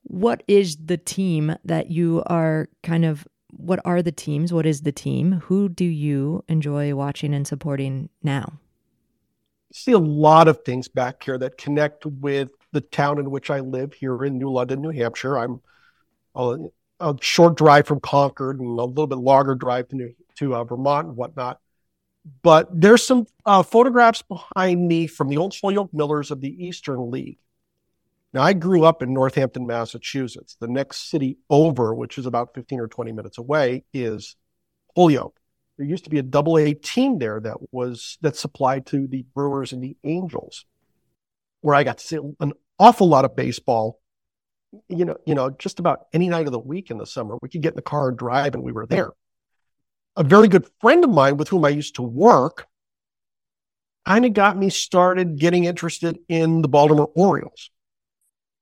what 0.06 0.44
is 0.48 0.78
the 0.78 0.98
team 0.98 1.56
that 1.66 1.92
you 1.92 2.24
are 2.28 2.70
kind 2.84 3.06
of 3.06 3.28
what 3.58 3.80
are 3.86 4.02
the 4.02 4.12
teams? 4.12 4.52
What 4.52 4.66
is 4.66 4.82
the 4.82 4.92
team? 4.92 5.42
Who 5.46 5.70
do 5.70 5.86
you 5.86 6.44
enjoy 6.50 6.94
watching 6.94 7.34
and 7.34 7.48
supporting 7.48 8.10
now? 8.22 8.60
see 9.76 9.92
a 9.92 10.00
lot 10.00 10.48
of 10.48 10.64
things 10.64 10.88
back 10.88 11.22
here 11.22 11.38
that 11.38 11.58
connect 11.58 12.06
with 12.06 12.50
the 12.72 12.80
town 12.80 13.20
in 13.20 13.30
which 13.30 13.50
I 13.50 13.60
live 13.60 13.94
here 13.94 14.24
in 14.24 14.38
New 14.38 14.50
London, 14.50 14.82
New 14.82 14.92
Hampshire. 14.92 15.38
I'm 15.38 15.62
a, 16.34 16.58
a 17.02 17.16
short 17.20 17.58
drive 17.58 17.86
from 17.86 18.00
Concord 18.00 18.60
and 18.60 18.80
a 18.80 18.84
little 18.84 19.08
bit 19.08 19.18
longer 19.18 19.54
drive 19.54 19.90
to, 19.90 19.96
New, 19.98 20.16
to 20.36 20.56
uh, 20.56 20.64
Vermont 20.64 21.08
and 21.08 21.18
whatnot. 21.18 21.60
But 22.42 22.70
there's 22.72 23.06
some 23.06 23.28
uh, 23.46 23.64
photographs 23.64 24.22
behind 24.22 24.88
me 24.88 25.08
from 25.08 25.28
the 25.28 25.38
old 25.38 25.54
Holyoke 25.62 25.94
Millers 25.94 26.32
of 26.32 26.40
the 26.40 26.66
Eastern 26.66 27.12
League. 27.12 27.38
Now, 28.36 28.44
I 28.44 28.54
grew 28.54 28.84
up 28.84 29.02
in 29.02 29.14
Northampton, 29.14 29.66
Massachusetts. 29.66 30.58
The 30.60 30.68
next 30.68 31.10
city 31.10 31.38
over, 31.50 31.96
which 31.96 32.20
is 32.20 32.28
about 32.28 32.54
15 32.54 32.80
or 32.82 32.88
20 32.88 33.14
minutes 33.14 33.40
away, 33.40 33.86
is 33.94 34.36
Holyoke 34.96 35.40
there 35.78 35.86
used 35.86 36.06
to 36.06 36.10
be 36.10 36.20
a 36.20 36.24
double 36.24 36.58
A 36.58 36.74
team 36.74 37.20
there 37.20 37.40
that 37.40 37.58
was 37.72 38.18
that 38.22 38.36
supplied 38.36 38.86
to 38.88 39.08
the 39.08 39.26
Brewers 39.34 39.74
and 39.74 39.84
the 39.84 39.98
Angels, 40.04 40.66
where 41.62 41.76
I 41.76 41.84
got 41.84 41.98
to 41.98 42.06
see 42.06 42.18
an 42.40 42.54
awful 42.80 43.08
lot 43.08 43.26
of 43.26 43.36
baseball. 43.36 44.00
You 44.90 45.06
know, 45.06 45.18
you 45.26 45.36
know, 45.36 45.50
just 45.50 45.80
about 45.80 46.08
any 46.14 46.30
night 46.30 46.48
of 46.48 46.52
the 46.52 46.60
week 46.60 46.92
in 46.92 46.98
the 46.98 47.06
summer, 47.06 47.38
we 47.42 47.50
could 47.50 47.62
get 47.62 47.74
in 47.74 47.78
the 47.78 47.82
car 47.82 48.10
and 48.10 48.18
drive, 48.18 48.56
and 48.56 48.64
we 48.64 48.72
were 48.72 48.86
there. 48.86 49.12
A 50.18 50.24
very 50.24 50.48
good 50.48 50.68
friend 50.80 51.04
of 51.04 51.10
mine 51.10 51.38
with 51.38 51.50
whom 51.50 51.66
I 51.66 51.70
used 51.70 51.96
to 51.96 52.02
work 52.02 52.68
kind 54.06 54.26
of 54.26 54.34
got 54.34 54.58
me 54.58 54.70
started 54.70 55.38
getting 55.38 55.66
interested 55.66 56.20
in 56.30 56.62
the 56.62 56.68
Baltimore 56.68 57.12
Orioles. 57.16 57.70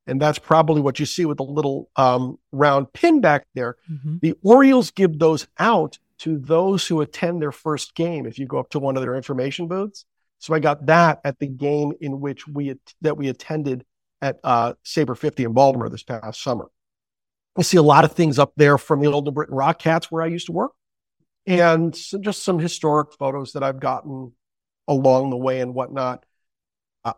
And 0.06 0.22
that's 0.22 0.40
probably 0.40 0.82
what 0.82 1.00
you 1.00 1.06
see 1.06 1.26
with 1.26 1.38
the 1.38 1.44
little 1.44 1.90
um, 1.96 2.38
round 2.52 2.92
pin 2.94 3.22
back 3.22 3.48
there. 3.54 3.78
Mm-hmm. 3.92 4.18
The 4.22 4.36
Orioles 4.44 4.92
give 4.92 5.18
those 5.18 5.48
out 5.60 5.98
to 6.20 6.38
those 6.38 6.88
who 6.88 7.02
attend 7.02 7.42
their 7.42 7.52
first 7.52 7.96
game 7.96 8.26
if 8.26 8.38
you 8.38 8.46
go 8.46 8.60
up 8.60 8.70
to 8.72 8.80
one 8.80 8.98
of 8.98 9.02
their 9.02 9.16
information 9.16 9.68
booths. 9.68 10.06
So 10.40 10.54
I 10.54 10.60
got 10.60 10.88
that 10.88 11.22
at 11.24 11.40
the 11.40 11.48
game 11.48 11.94
in 12.02 12.20
which 12.20 12.48
we 12.48 12.76
that 13.02 13.16
we 13.16 13.30
attended 13.30 13.86
at 14.22 14.40
uh, 14.44 14.74
SABR 14.86 15.18
50 15.18 15.46
in 15.46 15.54
Baltimore 15.54 15.90
this 15.90 16.04
past 16.04 16.42
summer. 16.42 16.70
I 17.58 17.62
see 17.62 17.78
a 17.78 17.84
lot 17.84 18.04
of 18.04 18.14
things 18.14 18.40
up 18.40 18.52
there 18.58 18.78
from 18.78 19.00
the 19.00 19.12
old 19.12 19.26
New 19.26 19.32
Britain 19.32 19.56
Rock 19.56 19.80
Cats 19.80 20.12
where 20.12 20.22
I 20.22 20.28
used 20.28 20.48
to 20.48 20.52
work, 20.52 20.72
and 21.46 21.94
just 21.94 22.44
some 22.44 22.60
historic 22.60 23.14
photos 23.14 23.54
that 23.54 23.64
I've 23.64 23.80
gotten 23.80 24.34
along 24.88 25.30
the 25.30 25.38
way 25.38 25.62
and 25.62 25.74
whatnot. 25.74 26.26
Uh, 27.06 27.14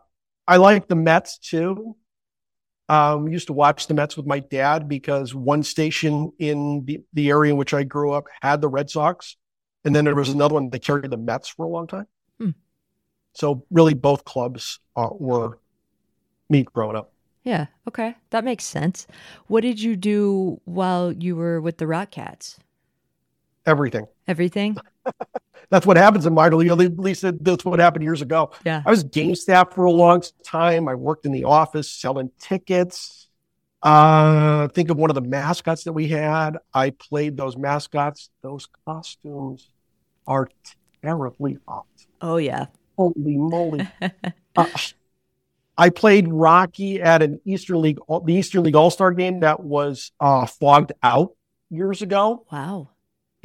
I 0.47 0.57
like 0.57 0.87
the 0.87 0.95
Mets 0.95 1.37
too. 1.37 1.95
Um, 2.87 3.27
used 3.27 3.47
to 3.47 3.53
watch 3.53 3.87
the 3.87 3.95
Mets 3.95 4.15
with 4.15 4.27
my 4.27 4.39
dad 4.39 4.87
because 4.87 5.33
one 5.33 5.63
station 5.63 6.31
in 6.37 6.85
the, 6.85 7.01
the 7.13 7.29
area 7.29 7.51
in 7.51 7.57
which 7.57 7.73
I 7.73 7.83
grew 7.83 8.11
up 8.11 8.25
had 8.41 8.61
the 8.61 8.67
Red 8.67 8.89
Sox. 8.89 9.37
And 9.83 9.95
then 9.95 10.05
there 10.05 10.15
was 10.15 10.29
another 10.29 10.53
one 10.53 10.69
that 10.69 10.83
carried 10.83 11.09
the 11.09 11.17
Mets 11.17 11.47
for 11.49 11.65
a 11.65 11.69
long 11.69 11.87
time. 11.87 12.07
Hmm. 12.39 12.51
So 13.33 13.65
really 13.71 13.95
both 13.95 14.23
clubs 14.23 14.79
uh, 14.95 15.09
were 15.11 15.59
me 16.49 16.63
growing 16.63 16.95
up. 16.95 17.11
Yeah. 17.43 17.67
Okay. 17.87 18.15
That 18.31 18.43
makes 18.43 18.65
sense. 18.65 19.07
What 19.47 19.61
did 19.61 19.79
you 19.79 19.95
do 19.95 20.59
while 20.65 21.11
you 21.11 21.35
were 21.35 21.61
with 21.61 21.77
the 21.77 21.87
Rock 21.87 22.11
Cats? 22.11 22.59
Everything. 23.65 24.05
Everything? 24.27 24.77
That's 25.69 25.85
what 25.85 25.97
happens 25.97 26.25
in 26.25 26.33
minor 26.33 26.55
league. 26.55 26.69
At 26.69 27.00
least 27.00 27.25
that's 27.41 27.65
what 27.65 27.79
happened 27.79 28.03
years 28.03 28.21
ago. 28.21 28.51
Yeah. 28.65 28.81
I 28.85 28.89
was 28.89 29.03
game 29.03 29.35
staff 29.35 29.74
for 29.74 29.85
a 29.85 29.91
long 29.91 30.24
time. 30.43 30.88
I 30.88 30.95
worked 30.95 31.25
in 31.25 31.31
the 31.31 31.45
office 31.45 31.89
selling 31.89 32.31
tickets. 32.39 33.27
Uh, 33.81 34.67
think 34.69 34.89
of 34.89 34.97
one 34.97 35.12
of 35.12 35.15
the 35.15 35.21
mascots 35.21 35.83
that 35.83 35.93
we 35.93 36.07
had. 36.07 36.57
I 36.74 36.89
played 36.91 37.38
those 37.38 37.55
mascots. 37.55 38.29
Those 38.41 38.67
costumes 38.85 39.69
are 40.25 40.50
terribly 41.03 41.59
hot. 41.67 41.85
Oh 42.21 42.38
yeah. 42.38 42.67
Holy 42.97 43.38
moly. 43.38 43.88
uh, 44.55 44.67
I 45.77 45.89
played 45.89 46.29
Rocky 46.29 47.01
at 47.01 47.21
an 47.21 47.41
Eastern 47.45 47.81
League, 47.81 48.00
the 48.07 48.33
Eastern 48.33 48.63
League 48.63 48.75
All 48.75 48.89
Star 48.89 49.12
game 49.12 49.41
that 49.41 49.59
was 49.59 50.12
uh, 50.19 50.45
fogged 50.45 50.93
out 51.03 51.35
years 51.69 52.01
ago. 52.01 52.45
Wow 52.51 52.89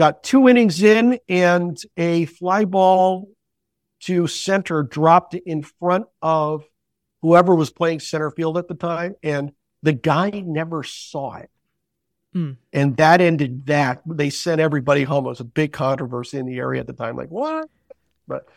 got 0.00 0.22
two 0.22 0.48
innings 0.48 0.82
in 0.82 1.18
and 1.28 1.78
a 1.98 2.24
fly 2.24 2.64
ball 2.64 3.28
to 4.00 4.26
center 4.26 4.82
dropped 4.82 5.34
in 5.34 5.62
front 5.62 6.06
of 6.22 6.64
whoever 7.20 7.54
was 7.54 7.68
playing 7.68 8.00
center 8.00 8.30
field 8.30 8.56
at 8.56 8.66
the 8.66 8.74
time. 8.74 9.14
And 9.22 9.52
the 9.82 9.92
guy 9.92 10.30
never 10.30 10.84
saw 10.84 11.34
it. 11.34 11.50
Mm. 12.34 12.56
And 12.72 12.96
that 12.96 13.20
ended 13.20 13.66
that. 13.66 14.00
They 14.06 14.30
sent 14.30 14.58
everybody 14.58 15.04
home. 15.04 15.26
It 15.26 15.28
was 15.28 15.40
a 15.40 15.44
big 15.44 15.74
controversy 15.74 16.38
in 16.38 16.46
the 16.46 16.56
area 16.56 16.80
at 16.80 16.86
the 16.86 16.94
time. 16.94 17.14
Like, 17.14 17.28
what? 17.28 17.68
But 18.26 18.48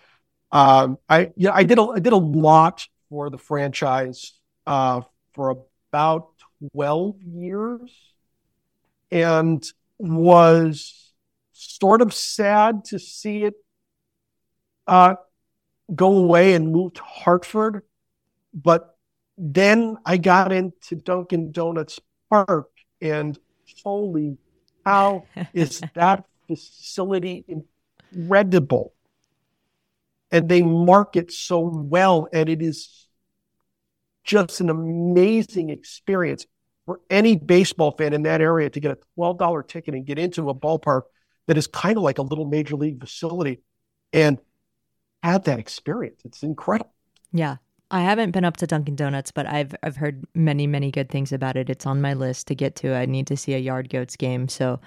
um, 0.50 0.97
I 1.09 1.33
yeah, 1.35 1.51
I 1.53 1.63
did 1.63 1.77
a 1.77 1.81
I 1.81 2.00
did 2.00 2.13
a 2.13 2.17
lot 2.17 2.88
for 3.09 3.29
the 3.29 3.38
franchise 3.38 4.31
uh, 4.65 5.01
for 5.33 5.65
about 5.91 6.29
12 6.71 7.21
years 7.23 7.91
and 9.12 9.65
was 9.97 11.02
sort 11.79 12.01
of 12.01 12.13
sad 12.13 12.86
to 12.86 13.00
see 13.00 13.43
it 13.43 13.55
uh, 14.88 15.15
go 15.93 16.17
away 16.17 16.53
and 16.53 16.72
move 16.72 16.93
to 16.93 17.03
Hartford. 17.03 17.84
But 18.53 18.96
then 19.38 19.98
I 20.05 20.17
got 20.17 20.51
into 20.51 20.96
Dunkin' 20.96 21.51
Donuts 21.51 22.00
Park, 22.29 22.70
and 23.01 23.38
holy 23.84 24.38
how 24.86 25.25
is 25.53 25.82
that 25.96 26.25
facility 26.48 27.46
incredible? 27.48 28.93
And 30.32 30.50
they 30.50 30.62
market 30.63 31.32
so 31.32 31.60
well, 31.60 32.27
and 32.34 32.50
it 32.50 32.62
is 32.62 33.08
just 34.24 34.62
an 34.62 34.70
amazing 34.70 35.70
experience 35.70 36.48
for 36.86 37.00
any 37.10 37.36
baseball 37.36 37.91
fan 37.91 38.13
in 38.13 38.24
that 38.24 38.41
area 38.41 38.70
to 38.70 38.79
get 38.79 38.91
a 38.91 38.98
$12 39.20 39.67
ticket 39.67 39.93
and 39.93 40.05
get 40.05 40.20
into 40.20 40.50
a 40.50 40.55
ballpark 40.55 41.03
that 41.47 41.57
is 41.57 41.67
kind 41.67 41.97
of 41.97 42.03
like 42.03 42.17
a 42.17 42.23
little 42.23 42.45
major 42.45 42.75
league 42.75 43.00
facility 43.00 43.62
and 44.12 44.39
had 45.21 45.45
that 45.45 45.59
experience. 45.59 46.21
It's 46.25 46.43
incredible. 46.43 46.91
Yeah. 47.31 47.57
I 47.91 48.01
haven't 48.01 48.31
been 48.31 48.43
up 48.43 48.57
to 48.57 48.67
Dunkin' 48.67 48.95
Donuts, 48.95 49.31
but 49.31 49.45
I've 49.45 49.75
I've 49.83 49.95
heard 49.95 50.25
many 50.33 50.65
many 50.65 50.89
good 50.89 51.09
things 51.09 51.31
about 51.31 51.55
it. 51.55 51.69
It's 51.69 51.85
on 51.85 52.01
my 52.01 52.15
list 52.15 52.47
to 52.47 52.55
get 52.55 52.75
to. 52.77 52.95
I 52.95 53.05
need 53.05 53.27
to 53.27 53.38
see 53.38 53.53
a 53.53 53.59
Yard 53.59 53.89
Goats 53.89 54.15
game, 54.15 54.47
so 54.47 54.79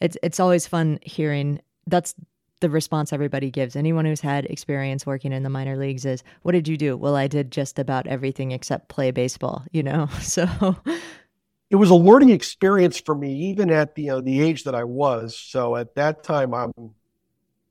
it's 0.00 0.18
it's 0.22 0.38
always 0.38 0.66
fun 0.66 0.98
hearing. 1.02 1.60
That's 1.86 2.14
the 2.60 2.68
response 2.68 3.14
everybody 3.14 3.50
gives. 3.50 3.76
Anyone 3.76 4.04
who's 4.04 4.20
had 4.20 4.44
experience 4.44 5.06
working 5.06 5.32
in 5.32 5.42
the 5.42 5.48
minor 5.48 5.78
leagues 5.78 6.04
is, 6.04 6.22
"What 6.42 6.52
did 6.52 6.68
you 6.68 6.76
do?" 6.76 6.98
Well, 6.98 7.16
I 7.16 7.28
did 7.28 7.50
just 7.50 7.78
about 7.78 8.06
everything 8.06 8.52
except 8.52 8.88
play 8.88 9.10
baseball. 9.10 9.64
You 9.72 9.82
know, 9.82 10.06
so 10.20 10.76
it 11.70 11.76
was 11.76 11.90
a 11.90 11.94
learning 11.94 12.30
experience 12.30 13.00
for 13.00 13.14
me, 13.14 13.32
even 13.50 13.70
at 13.70 13.94
the 13.94 14.10
uh, 14.10 14.20
the 14.20 14.40
age 14.42 14.64
that 14.64 14.74
I 14.74 14.84
was. 14.84 15.38
So 15.38 15.76
at 15.76 15.94
that 15.94 16.24
time, 16.24 16.52
I'm 16.52 16.72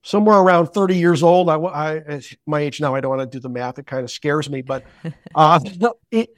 somewhere 0.02 0.38
around 0.38 0.68
30 0.68 0.96
years 0.96 1.22
old. 1.22 1.50
I, 1.50 1.56
I 1.58 2.22
my 2.48 2.62
age 2.62 2.80
now, 2.80 2.96
I 2.96 3.02
don't 3.02 3.16
want 3.18 3.30
to 3.30 3.38
do 3.38 3.42
the 3.42 3.50
math. 3.50 3.78
It 3.78 3.86
kind 3.86 4.04
of 4.04 4.10
scares 4.10 4.50
me, 4.50 4.62
but 4.62 4.86
uh, 5.36 5.60
it 6.12 6.30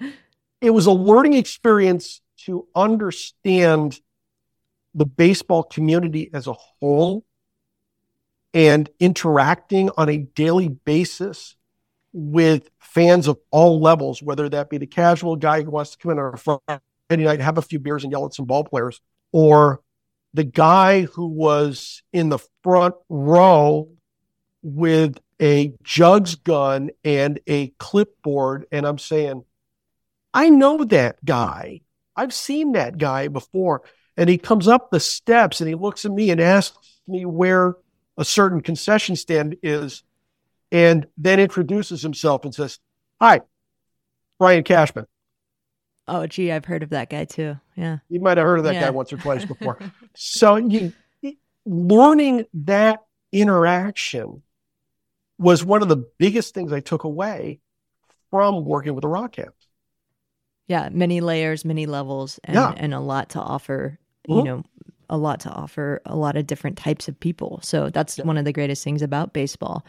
it 0.60 0.72
was 0.72 0.88
a 0.88 0.92
learning 0.92 1.34
experience 1.34 2.22
to 2.46 2.68
understand 2.76 4.00
the 4.96 5.06
baseball 5.06 5.64
community 5.64 6.30
as 6.34 6.48
a 6.48 6.54
whole 6.54 7.24
and 8.54 8.90
interacting 9.00 9.90
on 9.98 10.10
a 10.10 10.18
daily 10.18 10.68
basis 10.68 11.56
with 12.12 12.70
fans 12.80 13.28
of 13.28 13.38
all 13.52 13.80
levels, 13.80 14.22
whether 14.22 14.50
that 14.50 14.70
be 14.70 14.78
the 14.78 14.88
casual 14.88 15.36
guy 15.36 15.62
who 15.62 15.72
wants 15.72 15.92
to 15.92 15.98
come 15.98 16.12
in 16.12 16.20
or 16.20 16.38
a 16.68 16.82
Friday 17.12 17.26
night, 17.26 17.42
have 17.42 17.58
a 17.58 17.62
few 17.62 17.78
beers, 17.78 18.06
and 18.06 18.12
yell 18.14 18.26
at 18.26 18.34
some 18.34 18.46
ball 18.46 18.64
players, 18.64 19.02
or 19.34 19.82
the 20.34 20.46
guy 20.46 21.02
who 21.02 21.28
was 21.28 22.04
in 22.14 22.30
the 22.30 22.40
front 22.64 22.96
row 23.10 23.90
with 24.64 25.20
a 25.42 25.74
jugs 25.84 26.36
gun 26.36 26.90
and 27.04 27.42
a 27.48 27.68
clipboard. 27.80 28.66
And 28.72 28.88
I'm 28.88 28.98
saying, 28.98 29.44
I 30.34 30.48
know 30.48 30.86
that 30.86 31.18
guy. 31.26 31.82
I've 32.16 32.34
seen 32.34 32.72
that 32.74 32.98
guy 32.98 33.28
before. 33.28 33.82
And 34.16 34.30
he 34.30 34.38
comes 34.38 34.70
up 34.70 34.90
the 34.90 35.02
steps 35.02 35.60
and 35.60 35.68
he 35.68 35.76
looks 35.76 36.06
at 36.06 36.14
me 36.14 36.30
and 36.30 36.40
asks 36.40 37.02
me 37.10 37.26
where 37.26 37.76
a 38.18 38.24
certain 38.24 38.62
concession 38.62 39.18
stand 39.18 39.58
is, 39.62 40.04
and 40.72 41.08
then 41.18 41.42
introduces 41.42 42.02
himself 42.04 42.46
and 42.46 42.56
says, 42.56 42.80
Hi, 43.20 43.42
Brian 44.40 44.64
Cashman. 44.64 45.08
Oh, 46.08 46.28
gee, 46.28 46.52
I've 46.52 46.66
heard 46.66 46.84
of 46.84 46.90
that 46.90 47.10
guy 47.10 47.26
too. 47.26 47.58
Yeah. 47.76 48.00
You 48.10 48.20
might 48.20 48.38
have 48.38 48.46
heard 48.46 48.60
of 48.60 48.66
that 48.66 48.76
yeah. 48.76 48.82
guy 48.82 48.90
once 48.90 49.14
or 49.14 49.18
twice 49.18 49.46
before. 49.46 49.80
so 50.16 50.56
you, 50.58 50.94
learning 51.66 52.46
that 52.54 53.00
interaction 53.32 54.42
was 55.38 55.64
one 55.64 55.82
of 55.82 55.90
the 55.90 56.06
biggest 56.18 56.54
things 56.54 56.72
I 56.72 56.80
took 56.80 57.04
away 57.04 57.60
from 58.30 58.66
working 58.66 58.94
with 58.94 59.02
the 59.02 59.08
Rock 59.08 59.34
Cats. 59.34 59.68
Yeah, 60.68 60.90
many 60.90 61.22
layers, 61.22 61.66
many 61.66 61.86
levels, 61.86 62.40
and, 62.44 62.56
yeah. 62.56 62.74
and 62.78 62.94
a 62.94 63.00
lot 63.00 63.30
to 63.32 63.40
offer. 63.40 64.00
Mm-hmm. 64.28 64.40
You 64.40 64.44
know, 64.44 64.64
a 65.10 65.18
lot 65.18 65.42
to 65.42 65.50
offer 65.50 66.02
a 66.06 66.16
lot 66.16 66.38
of 66.38 66.48
different 66.48 66.78
types 66.78 67.08
of 67.08 67.20
people. 67.20 67.60
So 67.64 67.90
that's 67.90 68.18
yeah. 68.18 68.26
one 68.26 68.38
of 68.38 68.46
the 68.46 68.54
greatest 68.54 68.84
things 68.84 69.02
about 69.02 69.34
baseball. 69.34 69.86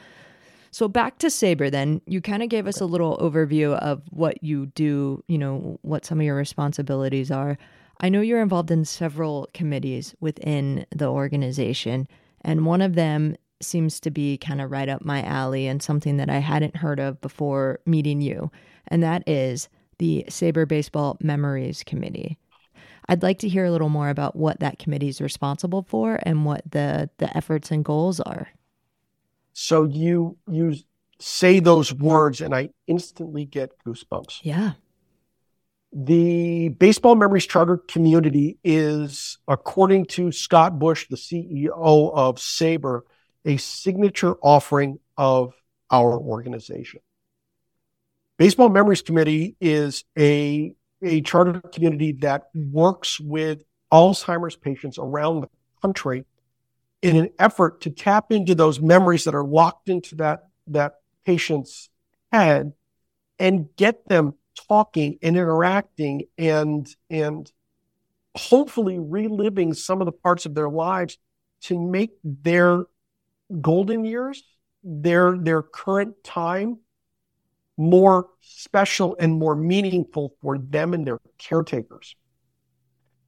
So 0.73 0.89
back 0.89 1.19
to 1.19 1.27
SABR 1.27 1.71
then, 1.71 2.01
you 2.07 2.23
kind 2.23 2.43
of 2.43 2.49
gave 2.49 2.67
us 2.67 2.81
a 2.81 2.87
little 2.87 3.19
overview 3.19 3.77
of 3.81 4.03
what 4.11 4.43
you 4.43 4.67
do, 4.67 5.23
you 5.29 5.37
know, 5.37 5.79
what 5.83 6.07
some 6.07 6.19
of 6.19 6.25
your 6.25 6.35
responsibilities 6.35 7.31
are. 7.31 7.59
I 8.01 8.09
know 8.09 8.23
you're 8.23 8.41
involved 8.41 8.71
in 8.71 8.87
several 8.87 9.51
committees 9.53 10.15
within 10.21 10.87
the 10.91 11.09
organization, 11.09 12.09
and 12.41 12.65
one 12.65 12.81
of 12.81 12.95
them 12.95 13.37
seems 13.61 14.01
to 14.01 14.11
be 14.11 14.39
kind 14.39 14.63
of 14.63 14.71
right 14.71 14.89
up 14.89 15.05
my 15.05 15.23
alley 15.23 15.67
and 15.67 15.83
something 15.83 16.17
that 16.17 16.31
I 16.31 16.39
hadn't 16.39 16.77
heard 16.77 16.99
of 16.99 17.21
before 17.21 17.81
meeting 17.85 18.23
you, 18.23 18.51
and 18.89 19.03
that 19.03 19.29
is 19.29 19.69
the 19.99 20.25
SABR 20.27 20.67
Baseball 20.67 21.19
Memories 21.21 21.85
Committee. 21.85 22.39
I'd 23.11 23.23
like 23.23 23.41
to 23.41 23.49
hear 23.49 23.67
a 23.67 23.71
little 23.71 23.91
more 23.91 24.09
about 24.09 24.37
what 24.37 24.61
that 24.61 24.79
committee 24.79 25.09
is 25.09 25.21
responsible 25.21 25.83
for 25.83 26.19
and 26.23 26.47
what 26.47 26.63
the 26.71 27.11
the 27.19 27.37
efforts 27.37 27.71
and 27.71 27.85
goals 27.85 28.21
are. 28.21 28.49
So 29.53 29.85
you 29.85 30.39
you 30.49 30.75
say 31.19 31.61
those 31.61 31.93
words 31.93 32.41
and 32.41 32.55
I 32.55 32.71
instantly 32.87 33.45
get 33.45 33.73
goosebumps. 33.87 34.41
Yeah. 34.43 34.73
The 35.93 36.71
Baseball 36.71 37.15
Memories 37.17 37.47
Charter 37.47 37.77
community 37.77 38.59
is, 38.65 39.39
according 39.47 40.07
to 40.07 40.33
Scott 40.33 40.79
Bush, 40.79 41.07
the 41.09 41.17
CEO 41.17 41.71
of 42.15 42.37
SABR, 42.37 43.03
a 43.45 43.59
signature 43.59 44.37
offering 44.43 44.99
of 45.19 45.53
our 45.91 46.19
organization. 46.19 47.01
Baseball 48.39 48.71
Memories 48.71 49.03
Committee 49.03 49.55
is 49.61 50.05
a, 50.19 50.75
a 51.03 51.21
charter 51.21 51.61
community 51.61 52.13
that 52.23 52.45
works 52.55 53.21
with 53.21 53.63
Alzheimer's 53.93 54.57
patients 54.57 54.99
around 54.99 55.43
the 55.43 55.49
country 55.83 56.25
in 57.03 57.17
an 57.17 57.31
effort 57.39 57.81
to 57.83 57.91
tap 57.91 58.31
into 58.31 58.55
those 58.55 58.81
memories 58.81 59.25
that 59.25 59.35
are 59.35 59.45
locked 59.45 59.89
into 59.89 60.15
that, 60.17 60.49
that 60.69 60.95
patient's 61.27 61.91
head 62.31 62.73
and 63.39 63.69
get 63.77 64.09
them 64.09 64.35
talking 64.69 65.19
and 65.21 65.37
interacting 65.37 66.23
and, 66.39 66.89
and 67.11 67.51
hopefully 68.37 68.99
reliving 68.99 69.75
some 69.75 70.01
of 70.01 70.07
the 70.07 70.13
parts 70.13 70.47
of 70.47 70.55
their 70.55 70.71
lives 70.71 71.19
to 71.63 71.79
make 71.79 72.13
their 72.23 72.85
golden 73.61 74.05
years, 74.05 74.43
their, 74.85 75.37
their 75.37 75.63
current 75.63 76.23
time 76.23 76.79
more 77.77 78.29
special 78.41 79.17
and 79.19 79.39
more 79.39 79.57
meaningful 79.57 80.35
for 80.41 80.59
them 80.59 80.95
and 80.95 81.07
their 81.07 81.19
caretakers. 81.39 82.15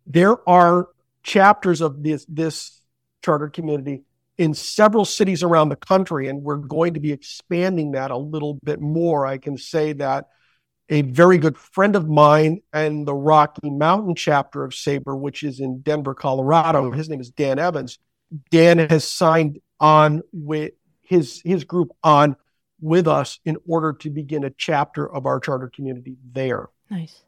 There 0.06 0.48
are 0.48 0.88
chapters 1.22 1.80
of 1.80 2.02
this, 2.02 2.24
this 2.28 2.80
charter 3.24 3.48
community 3.48 4.02
in 4.37 4.52
several 4.52 5.04
cities 5.04 5.42
around 5.42 5.68
the 5.68 5.76
country, 5.76 6.28
and 6.28 6.42
we're 6.42 6.56
going 6.56 6.94
to 6.94 7.00
be 7.00 7.12
expanding 7.12 7.92
that 7.92 8.10
a 8.10 8.16
little 8.16 8.58
bit 8.64 8.80
more. 8.80 9.26
I 9.26 9.38
can 9.38 9.56
say 9.56 9.92
that 9.94 10.28
a 10.88 11.02
very 11.02 11.38
good 11.38 11.56
friend 11.56 11.96
of 11.96 12.08
mine 12.08 12.60
and 12.72 13.06
the 13.06 13.14
Rocky 13.14 13.70
Mountain 13.70 14.16
chapter 14.16 14.64
of 14.64 14.72
SABR, 14.72 15.18
which 15.18 15.42
is 15.42 15.60
in 15.60 15.80
Denver, 15.80 16.14
Colorado, 16.14 16.90
his 16.90 17.08
name 17.08 17.20
is 17.20 17.30
Dan 17.30 17.58
Evans. 17.58 17.98
Dan 18.50 18.78
has 18.78 19.04
signed 19.04 19.60
on 19.80 20.22
with 20.32 20.72
his 21.02 21.40
his 21.44 21.64
group 21.64 21.92
on 22.02 22.37
with 22.80 23.06
us 23.06 23.38
in 23.44 23.56
order 23.66 23.92
to 23.92 24.10
begin 24.10 24.44
a 24.44 24.50
chapter 24.50 25.10
of 25.10 25.26
our 25.26 25.40
charter 25.40 25.70
community 25.74 26.16
there. 26.32 26.68
Nice. 26.90 27.22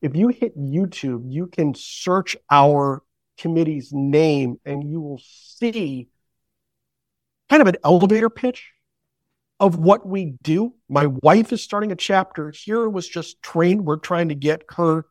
If 0.00 0.14
you 0.14 0.28
hit 0.28 0.56
YouTube, 0.58 1.24
you 1.26 1.48
can 1.48 1.74
search 1.74 2.36
our 2.50 3.02
committee's 3.38 3.92
name 3.92 4.58
and 4.64 4.88
you 4.88 5.00
will 5.00 5.20
see 5.22 6.08
kind 7.48 7.62
of 7.62 7.68
an 7.68 7.76
elevator 7.84 8.30
pitch 8.30 8.72
of 9.58 9.78
what 9.78 10.06
we 10.06 10.34
do. 10.42 10.74
My 10.88 11.06
wife 11.06 11.52
is 11.52 11.62
starting 11.62 11.92
a 11.92 11.96
chapter 11.96 12.50
here 12.50 12.88
was 12.88 13.08
just 13.08 13.42
trained. 13.42 13.84
We're 13.84 13.96
trying 13.96 14.28
to 14.28 14.34
get 14.34 14.62
her 14.76 15.06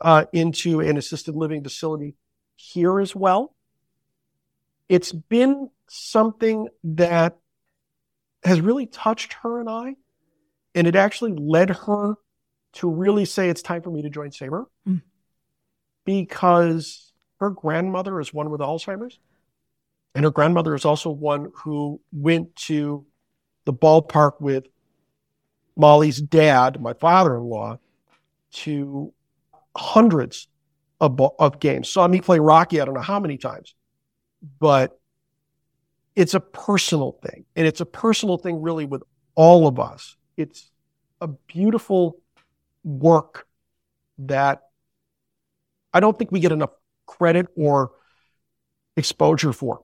uh, 0.00 0.24
into 0.32 0.80
an 0.80 0.96
assisted 0.96 1.36
living 1.36 1.62
facility 1.62 2.14
here 2.56 3.00
as 3.00 3.14
well. 3.14 3.54
It's 4.88 5.12
been 5.12 5.70
something 5.88 6.68
that 6.84 7.36
has 8.44 8.60
really 8.60 8.86
touched 8.86 9.34
her 9.42 9.60
and 9.60 9.68
I, 9.68 9.96
and 10.74 10.86
it 10.86 10.96
actually 10.96 11.34
led 11.36 11.70
her 11.70 12.14
to 12.74 12.90
really 12.90 13.24
say 13.24 13.48
it's 13.48 13.62
time 13.62 13.82
for 13.82 13.90
me 13.90 14.02
to 14.02 14.10
join 14.10 14.30
SABR 14.30 14.66
mm. 14.86 15.02
because 16.04 17.12
her 17.40 17.50
grandmother 17.50 18.20
is 18.20 18.32
one 18.32 18.50
with 18.50 18.60
Alzheimer's. 18.60 19.18
And 20.14 20.24
her 20.24 20.30
grandmother 20.30 20.74
is 20.74 20.84
also 20.84 21.10
one 21.10 21.52
who 21.54 22.00
went 22.10 22.56
to 22.56 23.04
the 23.66 23.74
ballpark 23.74 24.40
with 24.40 24.64
Molly's 25.76 26.20
dad, 26.20 26.80
my 26.80 26.94
father 26.94 27.36
in 27.36 27.44
law, 27.44 27.78
to 28.52 29.12
hundreds 29.76 30.48
of, 31.00 31.20
of 31.38 31.60
games. 31.60 31.90
Saw 31.90 32.08
me 32.08 32.22
play 32.22 32.38
Rocky, 32.38 32.80
I 32.80 32.86
don't 32.86 32.94
know 32.94 33.00
how 33.00 33.20
many 33.20 33.36
times. 33.36 33.74
But 34.58 34.98
it's 36.14 36.32
a 36.32 36.40
personal 36.40 37.18
thing. 37.22 37.44
And 37.54 37.66
it's 37.66 37.82
a 37.82 37.86
personal 37.86 38.38
thing, 38.38 38.62
really, 38.62 38.86
with 38.86 39.02
all 39.34 39.66
of 39.66 39.78
us. 39.78 40.16
It's 40.38 40.70
a 41.20 41.28
beautiful 41.28 42.20
work 42.84 43.46
that 44.18 44.62
I 45.92 46.00
don't 46.00 46.18
think 46.18 46.32
we 46.32 46.40
get 46.40 46.52
enough 46.52 46.70
credit 47.06 47.46
or 47.56 47.92
exposure 48.96 49.52
for. 49.52 49.82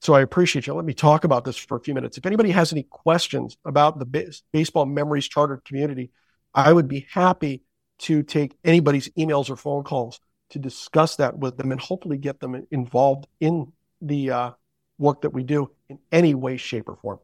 So 0.00 0.14
I 0.14 0.20
appreciate 0.20 0.66
you. 0.66 0.74
Let 0.74 0.84
me 0.84 0.94
talk 0.94 1.24
about 1.24 1.44
this 1.44 1.56
for 1.56 1.76
a 1.76 1.80
few 1.80 1.94
minutes. 1.94 2.18
If 2.18 2.26
anybody 2.26 2.50
has 2.50 2.72
any 2.72 2.82
questions 2.82 3.56
about 3.64 3.98
the 3.98 4.04
base, 4.04 4.42
baseball 4.52 4.84
memories 4.84 5.28
charter 5.28 5.62
community, 5.64 6.10
I 6.54 6.72
would 6.72 6.88
be 6.88 7.06
happy 7.10 7.62
to 8.00 8.22
take 8.24 8.56
anybody's 8.64 9.08
emails 9.10 9.48
or 9.48 9.56
phone 9.56 9.84
calls 9.84 10.20
to 10.50 10.58
discuss 10.58 11.16
that 11.16 11.38
with 11.38 11.56
them 11.56 11.70
and 11.70 11.80
hopefully 11.80 12.18
get 12.18 12.40
them 12.40 12.66
involved 12.70 13.26
in 13.40 13.72
the 14.00 14.30
uh, 14.30 14.50
work 14.98 15.22
that 15.22 15.30
we 15.30 15.44
do 15.44 15.70
in 15.88 15.98
any 16.10 16.34
way, 16.34 16.56
shape, 16.56 16.88
or 16.88 16.96
form. 16.96 17.20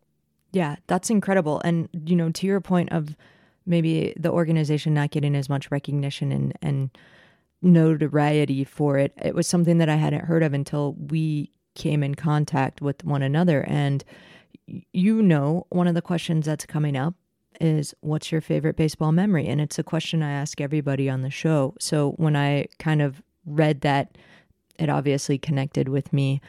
Yeah, 0.53 0.77
that's 0.87 1.11
incredible. 1.11 1.61
And, 1.65 1.89
you 2.07 2.17
know, 2.17 2.31
to 2.31 2.47
your 2.47 2.61
point 2.61 2.93
of 2.93 3.17
maybe 3.67 4.15
the 4.17 4.31
organization 4.31 4.95
not 4.95 5.11
getting 5.11 5.35
as 5.35 5.49
much 5.49 5.71
recognition 5.71 6.33
and 6.33 6.53
and 6.63 6.91
notoriety 7.63 8.65
for 8.65 8.99
it. 8.99 9.13
It 9.23 9.35
was 9.35 9.47
something 9.47 9.79
that 9.79 9.89
I 9.89 9.97
hadn't 9.97 10.25
heard 10.25 10.43
of 10.43 10.55
until 10.55 10.95
we 10.95 11.51
came 11.75 12.03
in 12.03 12.15
contact 12.15 12.81
with 12.81 13.05
one 13.05 13.23
another. 13.23 13.63
And 13.63 14.05
you 14.93 15.23
know, 15.23 15.67
one 15.71 15.87
of 15.87 15.95
the 15.95 16.03
questions 16.03 16.47
that's 16.47 16.67
coming 16.67 16.97
up 16.97 17.15
is 17.61 17.95
what's 18.01 18.31
your 18.31 18.41
favorite 18.41 18.77
baseball 18.77 19.13
memory? 19.13 19.47
And 19.47 19.61
it's 19.61 19.79
a 19.79 19.85
question 19.85 20.23
I 20.23 20.33
ask 20.33 20.61
everybody 20.61 21.09
on 21.09 21.23
the 21.23 21.31
show. 21.31 21.75
So 21.81 22.13
when 22.13 22.37
I 22.37 22.67
kind 22.79 23.03
of 23.03 23.23
read 23.47 23.81
that, 23.81 24.17
it 24.79 24.89
obviously 24.89 25.39
connected 25.39 25.89
with 25.89 26.13
me. 26.13 26.41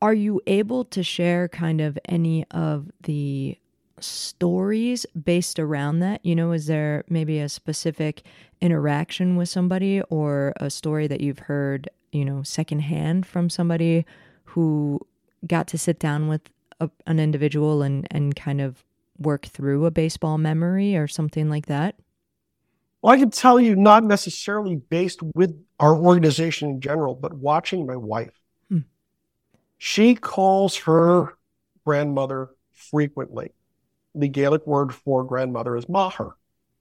Are 0.00 0.14
you 0.14 0.40
able 0.46 0.84
to 0.86 1.02
share 1.02 1.48
kind 1.48 1.80
of 1.80 1.98
any 2.06 2.44
of 2.50 2.90
the 3.02 3.58
stories 4.04 5.06
based 5.24 5.58
around 5.58 6.00
that? 6.00 6.24
You 6.24 6.34
know, 6.34 6.52
is 6.52 6.66
there 6.66 7.04
maybe 7.08 7.38
a 7.38 7.48
specific 7.48 8.22
interaction 8.60 9.36
with 9.36 9.48
somebody 9.48 10.02
or 10.10 10.52
a 10.56 10.70
story 10.70 11.06
that 11.06 11.20
you've 11.20 11.40
heard, 11.40 11.88
you 12.12 12.24
know, 12.24 12.42
secondhand 12.42 13.26
from 13.26 13.50
somebody 13.50 14.04
who 14.44 15.00
got 15.46 15.68
to 15.68 15.78
sit 15.78 15.98
down 15.98 16.28
with 16.28 16.42
a, 16.80 16.90
an 17.06 17.18
individual 17.18 17.82
and, 17.82 18.06
and 18.10 18.34
kind 18.36 18.60
of 18.60 18.84
work 19.18 19.46
through 19.46 19.84
a 19.84 19.90
baseball 19.90 20.38
memory 20.38 20.96
or 20.96 21.06
something 21.06 21.48
like 21.48 21.66
that? 21.66 21.96
Well, 23.02 23.14
I 23.14 23.18
can 23.18 23.30
tell 23.30 23.60
you, 23.60 23.76
not 23.76 24.02
necessarily 24.04 24.76
based 24.76 25.22
with 25.34 25.56
our 25.78 25.94
organization 25.94 26.70
in 26.70 26.80
general, 26.80 27.14
but 27.14 27.34
watching 27.34 27.86
my 27.86 27.96
wife. 27.96 28.34
Hmm. 28.68 28.80
She 29.76 30.14
calls 30.14 30.78
her 30.78 31.36
grandmother 31.84 32.50
frequently 32.72 33.52
the 34.18 34.28
Gaelic 34.28 34.66
word 34.66 34.94
for 34.94 35.24
grandmother 35.24 35.76
is 35.76 35.88
maher. 35.88 36.36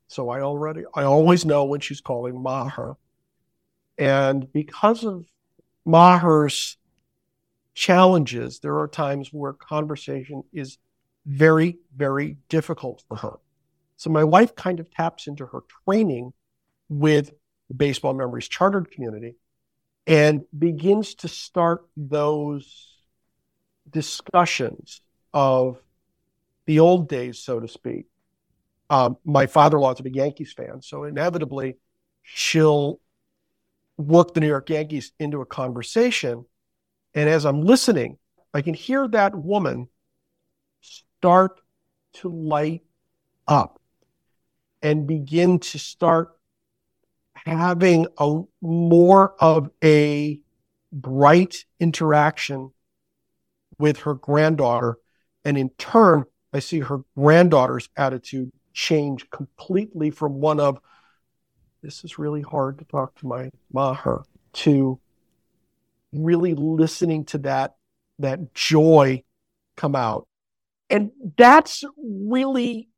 So 0.07 0.29
I 0.29 0.41
already, 0.41 0.83
I 0.93 1.03
always 1.03 1.45
know 1.45 1.65
when 1.65 1.81
she's 1.81 2.01
calling 2.01 2.41
maher. 2.41 2.97
And 3.97 4.51
because 4.51 5.03
of 5.03 5.25
maher's 5.85 6.77
challenges, 7.73 8.59
there 8.59 8.79
are 8.79 8.87
times 8.87 9.29
where 9.31 9.53
conversation 9.53 10.43
is 10.51 10.77
very, 11.25 11.77
very 11.95 12.37
difficult 12.49 13.03
for 13.07 13.17
her. 13.17 13.33
So 13.97 14.09
my 14.09 14.23
wife 14.23 14.55
kind 14.55 14.79
of 14.79 14.89
taps 14.89 15.27
into 15.27 15.45
her 15.45 15.61
training 15.85 16.33
with 16.89 17.33
the 17.67 17.75
Baseball 17.75 18.13
Memories 18.13 18.47
Chartered 18.47 18.89
community 18.91 19.35
and 20.05 20.45
begins 20.57 21.15
to 21.15 21.27
start 21.27 21.85
those 21.97 22.95
discussions 23.89 25.01
of 25.33 25.79
the 26.67 26.79
old 26.79 27.09
days, 27.09 27.39
so 27.39 27.59
to 27.59 27.67
speak. 27.67 28.05
Um, 28.89 29.17
my 29.25 29.47
father-in-law 29.47 29.93
is 29.93 29.99
a 29.99 30.03
big 30.03 30.15
Yankees 30.15 30.53
fan, 30.53 30.81
so 30.81 31.05
inevitably 31.05 31.77
she'll 32.21 32.99
work 33.97 34.33
the 34.33 34.39
New 34.39 34.47
York 34.47 34.69
Yankees 34.69 35.11
into 35.19 35.41
a 35.41 35.45
conversation. 35.45 36.45
And 37.15 37.27
as 37.27 37.45
I'm 37.45 37.61
listening, 37.61 38.17
I 38.53 38.61
can 38.61 38.73
hear 38.73 39.07
that 39.07 39.35
woman 39.35 39.87
start 40.81 41.59
to 42.13 42.29
light 42.29 42.83
up 43.47 43.81
and 44.81 45.07
begin 45.07 45.59
to 45.59 45.79
start 45.79 46.37
having 47.33 48.07
a 48.17 48.41
more 48.61 49.35
of 49.39 49.69
a 49.83 50.39
bright 50.91 51.65
interaction 51.79 52.71
with 53.79 53.99
her 53.99 54.13
granddaughter 54.13 54.97
and 55.45 55.57
in 55.57 55.69
turn 55.71 56.25
I 56.57 56.59
see 56.59 56.79
her 56.79 57.01
granddaughter's 57.15 57.87
attitude 57.95 58.51
change 58.73 59.29
completely 59.29 60.09
from 60.09 60.41
one 60.41 60.59
of, 60.59 60.79
this 61.83 62.03
is 62.03 62.17
really 62.17 62.41
hard 62.41 62.79
to 62.79 62.85
talk 62.85 63.15
to 63.19 63.27
my 63.27 63.51
maher, 63.71 64.23
to 64.53 64.99
really 66.11 66.55
listening 66.55 67.25
to 67.25 67.37
that, 67.39 67.75
that 68.17 68.55
joy 68.55 69.23
come 69.75 69.95
out. 69.95 70.27
And 70.89 71.11
that's 71.37 71.83
really 71.95 72.89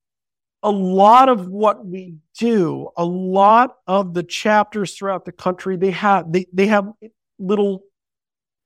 a 0.63 0.72
lot 0.72 1.28
of 1.28 1.48
what 1.48 1.86
we 1.86 2.15
do. 2.38 2.89
A 2.95 3.04
lot 3.04 3.76
of 3.88 4.13
the 4.13 4.24
chapters 4.24 4.95
throughout 4.95 5.26
the 5.26 5.34
country, 5.34 5.76
they 5.76 5.91
have, 5.91 6.32
they, 6.32 6.45
they 6.54 6.67
have 6.67 6.89
little 7.38 7.84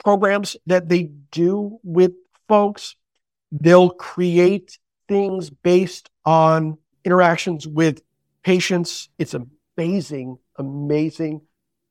programs 0.03 0.55
that 0.67 0.87
they 0.87 1.09
do 1.31 1.79
with 1.83 2.11
folks. 2.47 2.95
They'll 3.51 3.89
create 3.89 4.77
things 5.07 5.49
based 5.49 6.09
on 6.25 6.77
interactions 7.05 7.67
with 7.67 8.01
patients. 8.43 9.09
It's 9.17 9.35
amazing, 9.77 10.37
amazing, 10.57 11.41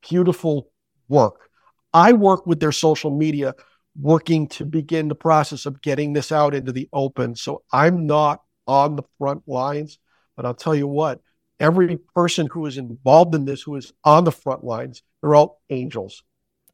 beautiful 0.09 0.71
work. 1.09 1.51
I 1.95 2.13
work 2.13 2.47
with 2.47 2.61
their 2.61 2.73
social 2.73 3.11
media, 3.11 3.55
working 4.01 4.49
to 4.49 4.65
begin 4.65 5.09
the 5.09 5.15
process 5.15 5.67
of 5.67 5.83
getting 5.83 6.13
this 6.13 6.33
out 6.33 6.55
into 6.55 6.73
the 6.73 6.89
open. 6.93 7.35
So 7.35 7.63
I'm 7.73 8.07
not 8.07 8.43
on 8.67 8.97
the 8.97 9.03
front 9.19 9.47
lines, 9.47 9.99
but 10.37 10.47
I'll 10.47 10.55
tell 10.55 10.75
you 10.75 10.87
what, 10.87 11.21
every 11.61 11.99
person 12.15 12.47
who 12.47 12.67
is 12.67 12.79
involved 12.79 13.35
in 13.35 13.45
this, 13.45 13.63
who 13.63 13.77
is 13.77 13.93
on 14.05 14.25
the 14.25 14.33
front 14.33 14.65
lines, 14.65 15.03
they're 15.21 15.35
all 15.35 15.61
angels. 15.69 16.23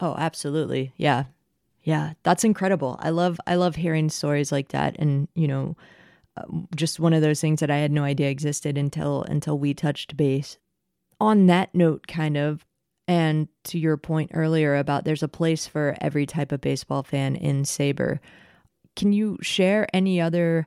Oh, 0.01 0.15
absolutely. 0.17 0.93
Yeah. 0.97 1.25
Yeah, 1.83 2.13
that's 2.23 2.45
incredible. 2.45 2.99
I 3.01 3.11
love 3.11 3.41
I 3.47 3.55
love 3.55 3.77
hearing 3.77 4.11
stories 4.11 4.53
like 4.53 4.69
that 4.69 4.97
and, 4.99 5.27
you 5.35 5.49
know, 5.49 5.75
just 6.75 7.01
one 7.01 7.13
of 7.13 7.23
those 7.23 7.41
things 7.41 7.61
that 7.61 7.71
I 7.71 7.79
had 7.79 7.93
no 7.93 8.05
idea 8.05 8.29
existed 8.31 8.77
until 8.77 9.23
until 9.23 9.59
we 9.59 9.75
touched 9.75 10.17
base. 10.17 10.59
On 11.21 11.47
that 11.47 11.75
note, 11.75 12.07
kind 12.07 12.37
of, 12.37 12.65
and 13.09 13.49
to 13.65 13.79
your 13.79 13.97
point 13.97 14.31
earlier 14.35 14.77
about 14.77 15.05
there's 15.05 15.23
a 15.23 15.29
place 15.29 15.67
for 15.67 15.97
every 16.01 16.27
type 16.27 16.53
of 16.53 16.61
baseball 16.61 17.03
fan 17.03 17.37
in 17.37 17.63
SABR. 17.63 18.19
Can 18.95 19.13
you 19.13 19.39
share 19.41 19.87
any 19.93 20.21
other 20.21 20.67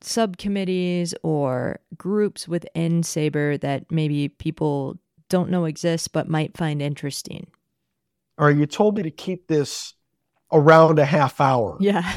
subcommittees 0.00 1.14
or 1.22 1.80
groups 1.96 2.46
within 2.46 3.02
SABR 3.02 3.60
that 3.60 3.90
maybe 3.90 4.28
people 4.28 4.98
don't 5.28 5.50
know 5.50 5.64
exist 5.64 6.12
but 6.12 6.28
might 6.28 6.56
find 6.56 6.80
interesting? 6.80 7.46
All 8.38 8.46
right, 8.46 8.56
you 8.56 8.66
told 8.66 8.96
me 8.96 9.02
to 9.02 9.10
keep 9.10 9.46
this 9.46 9.94
around 10.54 10.98
a 10.98 11.04
half 11.04 11.40
hour. 11.40 11.76
Yeah. 11.80 12.10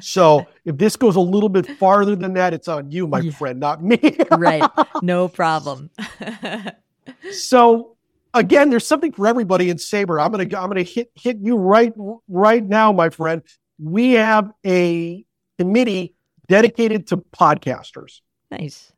so 0.00 0.46
if 0.64 0.78
this 0.78 0.96
goes 0.96 1.14
a 1.14 1.20
little 1.20 1.50
bit 1.50 1.66
farther 1.78 2.16
than 2.16 2.32
that, 2.34 2.54
it's 2.54 2.66
on 2.66 2.90
you, 2.90 3.06
my 3.06 3.20
yeah. 3.20 3.32
friend, 3.32 3.60
not 3.60 3.84
me. 3.84 4.18
right. 4.32 4.68
No 5.02 5.28
problem. 5.28 5.90
so 7.32 7.96
again, 8.34 8.70
there's 8.70 8.86
something 8.86 9.12
for 9.12 9.26
everybody 9.26 9.70
in 9.70 9.76
SABR. 9.76 10.24
I'm 10.24 10.32
gonna 10.32 10.44
I'm 10.44 10.68
gonna 10.68 10.82
hit 10.82 11.12
hit 11.14 11.38
you 11.38 11.56
right 11.56 11.92
right 12.28 12.64
now, 12.64 12.92
my 12.92 13.10
friend. 13.10 13.42
We 13.78 14.12
have 14.12 14.50
a 14.64 15.24
committee 15.58 16.14
dedicated 16.48 17.06
to 17.08 17.18
podcasters. 17.18 18.20
Nice. 18.50 18.92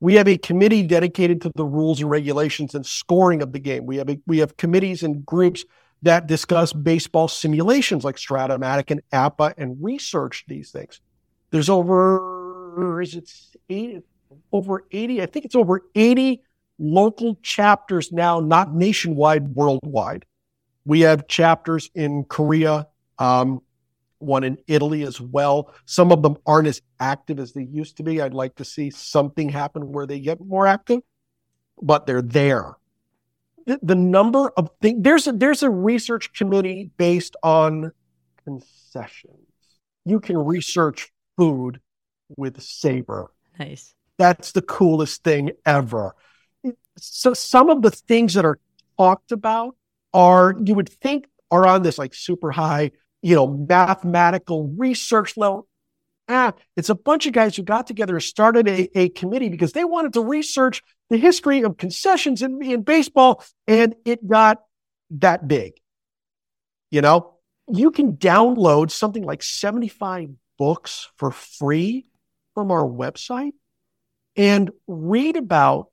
We 0.00 0.14
have 0.14 0.26
a 0.26 0.36
committee 0.36 0.82
dedicated 0.82 1.40
to 1.42 1.52
the 1.54 1.64
rules 1.64 2.00
and 2.00 2.10
regulations 2.10 2.74
and 2.74 2.84
scoring 2.84 3.40
of 3.40 3.52
the 3.52 3.60
game. 3.60 3.86
We 3.86 3.98
have 3.98 4.10
a, 4.10 4.18
we 4.26 4.38
have 4.38 4.56
committees 4.56 5.02
and 5.02 5.24
groups 5.24 5.64
that 6.02 6.26
discuss 6.26 6.72
baseball 6.72 7.28
simulations 7.28 8.04
like 8.04 8.16
Strat-O-Matic 8.16 8.90
and 8.90 9.00
APBA 9.12 9.54
and 9.56 9.76
research 9.80 10.44
these 10.48 10.70
things. 10.70 11.00
There's 11.50 11.70
over, 11.70 13.00
is 13.00 13.14
it 13.14 13.30
80, 13.68 14.02
over 14.52 14.84
80? 14.90 15.22
I 15.22 15.26
think 15.26 15.44
it's 15.44 15.54
over 15.54 15.82
80 15.94 16.42
local 16.78 17.38
chapters 17.42 18.10
now, 18.10 18.40
not 18.40 18.74
nationwide, 18.74 19.54
worldwide. 19.54 20.26
We 20.84 21.00
have 21.00 21.28
chapters 21.28 21.88
in 21.94 22.24
Korea, 22.24 22.88
um, 23.18 23.62
one 24.18 24.42
in 24.42 24.58
Italy 24.66 25.02
as 25.04 25.20
well. 25.20 25.72
Some 25.84 26.10
of 26.10 26.22
them 26.22 26.36
aren't 26.46 26.66
as 26.66 26.82
active 26.98 27.38
as 27.38 27.52
they 27.52 27.62
used 27.62 27.96
to 27.98 28.02
be. 28.02 28.20
I'd 28.20 28.34
like 28.34 28.56
to 28.56 28.64
see 28.64 28.90
something 28.90 29.48
happen 29.48 29.92
where 29.92 30.06
they 30.06 30.18
get 30.18 30.40
more 30.40 30.66
active, 30.66 31.00
but 31.80 32.06
they're 32.06 32.22
there 32.22 32.76
the, 33.66 33.78
the 33.82 33.94
number 33.94 34.50
of 34.56 34.70
things 34.80 35.02
there's 35.02 35.26
a, 35.26 35.32
there's 35.32 35.62
a 35.62 35.70
research 35.70 36.32
committee 36.34 36.90
based 36.96 37.36
on 37.42 37.92
concessions. 38.44 39.36
You 40.04 40.20
can 40.20 40.36
research 40.36 41.12
food 41.36 41.80
with 42.36 42.58
SABR. 42.58 43.28
Nice. 43.58 43.94
That's 44.18 44.52
the 44.52 44.62
coolest 44.62 45.24
thing 45.24 45.50
ever. 45.64 46.14
So 46.96 47.34
some 47.34 47.70
of 47.70 47.82
the 47.82 47.90
things 47.90 48.34
that 48.34 48.44
are 48.44 48.58
talked 48.98 49.32
about 49.32 49.76
are 50.12 50.54
you 50.62 50.74
would 50.74 50.88
think 50.88 51.26
are 51.50 51.66
on 51.66 51.82
this 51.82 51.98
like 51.98 52.14
super 52.14 52.50
high, 52.50 52.92
you 53.22 53.34
know, 53.34 53.46
mathematical 53.46 54.68
research 54.76 55.36
level. 55.36 55.66
Ah, 56.28 56.54
it's 56.76 56.88
a 56.88 56.94
bunch 56.94 57.26
of 57.26 57.32
guys 57.32 57.56
who 57.56 57.62
got 57.62 57.86
together 57.86 58.14
and 58.14 58.22
started 58.22 58.68
a, 58.68 58.98
a 58.98 59.08
committee 59.10 59.48
because 59.48 59.72
they 59.72 59.84
wanted 59.84 60.12
to 60.14 60.22
research 60.24 60.82
the 61.10 61.16
history 61.16 61.62
of 61.62 61.76
concessions 61.76 62.42
in, 62.42 62.62
in 62.62 62.82
baseball, 62.82 63.44
and 63.66 63.94
it 64.04 64.26
got 64.26 64.62
that 65.10 65.46
big. 65.48 65.74
You 66.90 67.00
know, 67.00 67.34
you 67.68 67.90
can 67.90 68.16
download 68.16 68.90
something 68.90 69.24
like 69.24 69.42
75 69.42 70.30
books 70.58 71.10
for 71.16 71.30
free 71.30 72.06
from 72.54 72.70
our 72.70 72.84
website. 72.84 73.52
and 74.36 74.70
read 74.86 75.36
about 75.36 75.88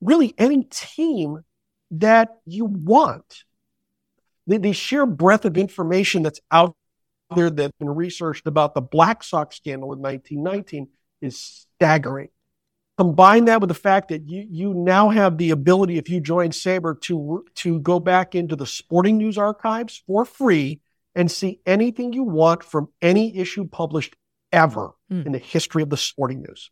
really 0.00 0.34
any 0.38 0.64
team 0.64 1.44
that 1.92 2.30
you 2.46 2.64
want. 2.64 3.44
The, 4.46 4.58
the 4.58 4.72
sheer 4.72 5.06
breadth 5.06 5.44
of 5.44 5.58
information 5.58 6.22
that's 6.22 6.40
out 6.50 6.76
there 7.34 7.50
that's 7.50 7.76
been 7.78 7.90
researched 7.90 8.46
about 8.46 8.74
the 8.74 8.80
Black 8.80 9.22
Sox 9.22 9.56
scandal 9.56 9.92
in 9.92 10.00
1919 10.00 10.88
is 11.20 11.66
staggering. 11.76 12.28
Combine 12.98 13.46
that 13.46 13.60
with 13.60 13.68
the 13.68 13.74
fact 13.74 14.08
that 14.08 14.28
you, 14.28 14.46
you 14.50 14.74
now 14.74 15.08
have 15.08 15.38
the 15.38 15.50
ability, 15.50 15.96
if 15.96 16.10
you 16.10 16.20
join 16.20 16.50
SABR, 16.50 17.00
to, 17.02 17.44
to 17.54 17.80
go 17.80 17.98
back 17.98 18.34
into 18.34 18.56
the 18.56 18.66
sporting 18.66 19.16
news 19.16 19.38
archives 19.38 20.02
for 20.06 20.24
free 20.24 20.80
and 21.14 21.30
see 21.30 21.60
anything 21.64 22.12
you 22.12 22.24
want 22.24 22.62
from 22.62 22.88
any 23.00 23.36
issue 23.38 23.66
published 23.66 24.16
ever 24.52 24.90
mm. 25.10 25.24
in 25.24 25.32
the 25.32 25.38
history 25.38 25.82
of 25.82 25.88
the 25.88 25.96
sporting 25.96 26.42
news. 26.42 26.70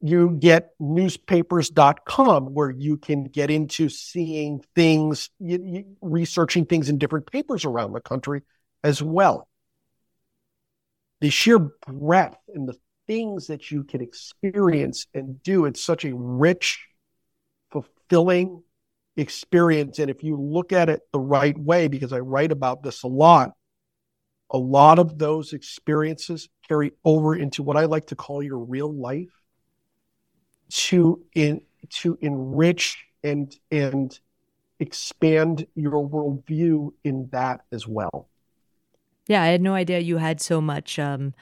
You 0.00 0.30
get 0.30 0.70
newspapers.com 0.80 2.54
where 2.54 2.70
you 2.70 2.96
can 2.96 3.24
get 3.24 3.50
into 3.50 3.88
seeing 3.88 4.62
things, 4.74 5.30
you, 5.38 5.62
you, 5.62 5.84
researching 6.00 6.66
things 6.66 6.88
in 6.88 6.98
different 6.98 7.30
papers 7.30 7.64
around 7.64 7.92
the 7.92 8.00
country 8.00 8.42
as 8.84 9.02
well. 9.02 9.48
The 11.20 11.30
sheer 11.30 11.58
breadth 11.58 12.36
and 12.54 12.68
the 12.68 12.76
things 13.06 13.48
that 13.48 13.70
you 13.70 13.82
can 13.82 14.00
experience 14.00 15.06
and 15.14 15.42
do, 15.42 15.64
it's 15.64 15.82
such 15.82 16.04
a 16.04 16.14
rich, 16.14 16.86
fulfilling 17.70 18.62
experience. 19.16 19.98
And 19.98 20.10
if 20.10 20.22
you 20.22 20.36
look 20.36 20.72
at 20.72 20.88
it 20.88 21.00
the 21.12 21.18
right 21.18 21.58
way, 21.58 21.88
because 21.88 22.12
I 22.12 22.20
write 22.20 22.52
about 22.52 22.82
this 22.82 23.02
a 23.02 23.08
lot, 23.08 23.52
a 24.50 24.58
lot 24.58 24.98
of 24.98 25.18
those 25.18 25.52
experiences 25.54 26.48
carry 26.68 26.92
over 27.04 27.34
into 27.34 27.62
what 27.62 27.76
I 27.76 27.86
like 27.86 28.06
to 28.08 28.16
call 28.16 28.42
your 28.42 28.58
real 28.58 28.92
life 28.92 29.32
to 30.70 31.24
in 31.34 31.62
to 31.88 32.18
enrich 32.20 33.04
and 33.22 33.54
and 33.70 34.18
expand 34.80 35.66
your 35.74 36.08
worldview 36.08 36.92
in 37.04 37.28
that 37.32 37.62
as 37.72 37.86
well. 37.86 38.28
Yeah, 39.26 39.42
I 39.42 39.46
had 39.46 39.62
no 39.62 39.74
idea 39.74 40.00
you 40.00 40.18
had 40.18 40.40
so 40.40 40.60
much 40.60 40.98
um, 40.98 41.34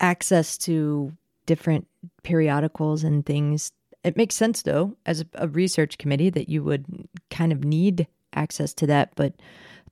access 0.00 0.58
to 0.58 1.12
different 1.46 1.86
periodicals 2.22 3.04
and 3.04 3.24
things. 3.24 3.72
It 4.04 4.16
makes 4.16 4.34
sense, 4.34 4.62
though, 4.62 4.96
as 5.06 5.24
a, 5.34 5.48
research 5.48 5.98
committee, 5.98 6.30
that 6.30 6.48
you 6.48 6.64
would 6.64 6.84
kind 7.30 7.52
of 7.52 7.64
need 7.64 8.06
access 8.32 8.74
to 8.74 8.86
that. 8.88 9.12
But 9.14 9.34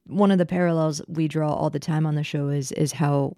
one 0.05 0.33
of 0.33 0.39
the 0.39 0.47
parallels 0.47 1.01
we 1.07 1.29
draw 1.29 1.53
all 1.53 1.71
the 1.71 1.79
time 1.79 2.07
on 2.07 2.17
the 2.17 2.25
show 2.25 2.49
is 2.49 2.73
is 2.73 2.93
how 2.93 3.37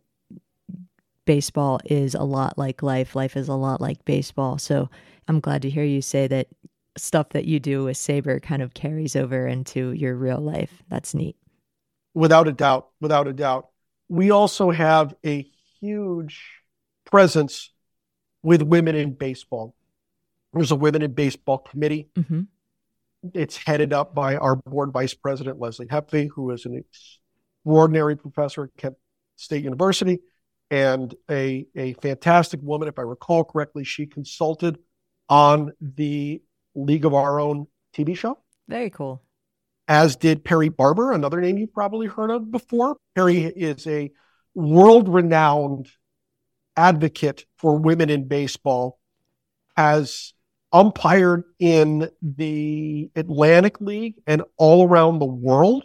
baseball 1.24 1.80
is 1.84 2.14
a 2.14 2.22
lot 2.22 2.56
like 2.56 2.82
life. 2.82 3.14
Life 3.14 3.36
is 3.36 3.48
a 3.48 3.54
lot 3.54 3.80
like 3.80 4.04
baseball. 4.04 4.58
So 4.58 4.88
I'm 5.28 5.40
glad 5.40 5.62
to 5.62 5.70
hear 5.70 5.84
you 5.84 6.02
say 6.02 6.26
that 6.28 6.48
stuff 6.96 7.30
that 7.30 7.44
you 7.44 7.60
do 7.60 7.84
with 7.84 7.96
SABR 7.96 8.42
kind 8.42 8.62
of 8.62 8.74
carries 8.74 9.16
over 9.16 9.46
into 9.46 9.92
your 9.92 10.14
real 10.14 10.40
life. 10.40 10.82
That's 10.88 11.14
neat. 11.14 11.36
Without 12.14 12.48
a 12.48 12.52
doubt. 12.52 12.88
Without 13.00 13.28
a 13.28 13.32
doubt. 13.32 13.68
We 14.12 14.30
also 14.30 14.70
have 14.70 15.14
a 15.24 15.50
huge 15.80 16.44
presence 17.06 17.72
with 18.42 18.60
women 18.60 18.94
in 18.94 19.14
baseball. 19.14 19.74
There's 20.52 20.70
a 20.70 20.76
women 20.76 21.00
in 21.00 21.14
baseball 21.14 21.56
committee. 21.56 22.10
Mm-hmm. 22.14 22.42
It's 23.32 23.56
headed 23.56 23.94
up 23.94 24.14
by 24.14 24.36
our 24.36 24.54
board 24.54 24.92
vice 24.92 25.14
president, 25.14 25.58
Leslie 25.58 25.86
Heaphy, 25.86 26.28
who 26.28 26.50
is 26.50 26.66
an 26.66 26.84
extraordinary 27.64 28.14
professor 28.18 28.64
at 28.64 28.76
Kent 28.76 28.96
State 29.36 29.64
University 29.64 30.18
and 30.70 31.14
a, 31.30 31.66
a 31.74 31.94
fantastic 31.94 32.60
woman. 32.62 32.88
If 32.88 32.98
I 32.98 33.02
recall 33.02 33.44
correctly, 33.44 33.84
she 33.84 34.04
consulted 34.04 34.76
on 35.30 35.72
the 35.80 36.42
League 36.74 37.06
of 37.06 37.14
Our 37.14 37.40
Own 37.40 37.66
TV 37.96 38.14
show. 38.14 38.36
Very 38.68 38.90
cool. 38.90 39.22
As 39.92 40.16
did 40.16 40.42
Perry 40.42 40.70
Barber, 40.70 41.12
another 41.12 41.38
name 41.38 41.58
you've 41.58 41.74
probably 41.74 42.06
heard 42.06 42.30
of 42.30 42.50
before. 42.50 42.96
Perry 43.14 43.42
is 43.42 43.86
a 43.86 44.10
world 44.54 45.06
renowned 45.06 45.90
advocate 46.74 47.44
for 47.58 47.76
women 47.76 48.08
in 48.08 48.26
baseball, 48.26 48.98
has 49.76 50.32
umpired 50.72 51.44
in 51.58 52.08
the 52.22 53.10
Atlantic 53.14 53.82
League 53.82 54.14
and 54.26 54.42
all 54.56 54.88
around 54.88 55.18
the 55.18 55.26
world. 55.26 55.84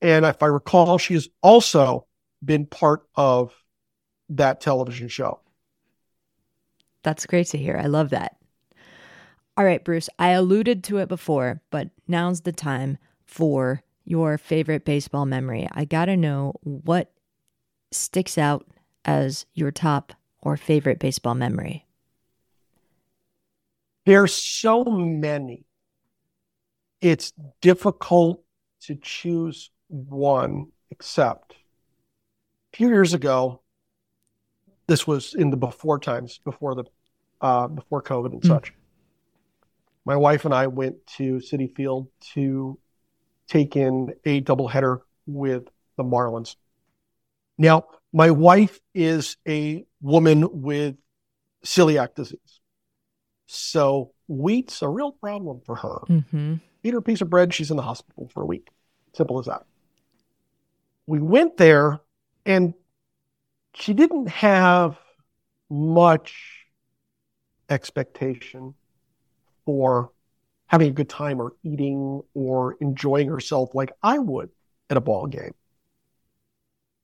And 0.00 0.24
if 0.24 0.42
I 0.42 0.46
recall, 0.46 0.96
she 0.96 1.12
has 1.12 1.28
also 1.42 2.06
been 2.42 2.64
part 2.64 3.02
of 3.16 3.52
that 4.30 4.62
television 4.62 5.08
show. 5.08 5.40
That's 7.02 7.26
great 7.26 7.48
to 7.48 7.58
hear. 7.58 7.76
I 7.76 7.88
love 7.88 8.08
that. 8.10 8.34
All 9.58 9.64
right, 9.66 9.84
Bruce, 9.84 10.08
I 10.18 10.30
alluded 10.30 10.82
to 10.84 10.96
it 10.96 11.10
before, 11.10 11.60
but 11.68 11.90
now's 12.08 12.40
the 12.40 12.52
time 12.52 12.96
for 13.32 13.82
your 14.04 14.36
favorite 14.36 14.84
baseball 14.84 15.24
memory. 15.24 15.66
I 15.72 15.86
got 15.86 16.04
to 16.04 16.16
know 16.18 16.52
what 16.62 17.10
sticks 17.90 18.36
out 18.36 18.66
as 19.06 19.46
your 19.54 19.70
top 19.70 20.12
or 20.42 20.58
favorite 20.58 20.98
baseball 20.98 21.34
memory. 21.34 21.86
There's 24.04 24.34
so 24.34 24.84
many. 24.84 25.64
It's 27.00 27.32
difficult 27.62 28.44
to 28.82 28.96
choose 28.96 29.70
one, 29.88 30.66
except 30.90 31.52
a 32.72 32.76
few 32.76 32.88
years 32.88 33.14
ago, 33.14 33.62
this 34.88 35.06
was 35.06 35.34
in 35.34 35.48
the 35.50 35.56
before 35.56 35.98
times, 35.98 36.38
before 36.44 36.74
the 36.74 36.84
uh, 37.40 37.66
before 37.68 38.02
COVID 38.02 38.32
and 38.32 38.42
mm. 38.42 38.46
such 38.46 38.72
my 40.04 40.16
wife 40.16 40.44
and 40.44 40.54
I 40.54 40.66
went 40.66 41.06
to 41.18 41.34
Citi 41.34 41.74
Field 41.74 42.08
to 42.34 42.78
take 43.52 43.76
in 43.76 44.14
a 44.24 44.40
doubleheader 44.40 45.00
with 45.26 45.64
the 45.96 46.02
Marlins. 46.02 46.56
Now, 47.58 47.84
my 48.12 48.30
wife 48.30 48.80
is 48.94 49.36
a 49.46 49.84
woman 50.00 50.62
with 50.62 50.96
celiac 51.64 52.14
disease. 52.14 52.60
So 53.46 54.12
wheat's 54.26 54.80
a 54.80 54.88
real 54.88 55.12
problem 55.12 55.60
for 55.66 55.76
her. 55.76 55.98
Mm-hmm. 56.08 56.54
Eat 56.82 56.92
her 56.92 56.98
a 56.98 57.02
piece 57.02 57.20
of 57.20 57.28
bread, 57.28 57.52
she's 57.52 57.70
in 57.70 57.76
the 57.76 57.82
hospital 57.82 58.30
for 58.32 58.42
a 58.42 58.46
week. 58.46 58.68
Simple 59.14 59.38
as 59.38 59.46
that. 59.46 59.64
We 61.06 61.18
went 61.18 61.58
there 61.58 62.00
and 62.46 62.72
she 63.74 63.92
didn't 63.92 64.28
have 64.28 64.98
much 65.68 66.66
expectation 67.68 68.74
for 69.66 70.10
having 70.72 70.88
a 70.88 70.92
good 70.92 71.08
time 71.08 71.38
or 71.38 71.52
eating 71.62 72.22
or 72.32 72.76
enjoying 72.80 73.28
herself 73.28 73.74
like 73.74 73.92
I 74.02 74.18
would 74.18 74.48
at 74.88 74.96
a 74.96 75.02
ball 75.02 75.26
game. 75.26 75.54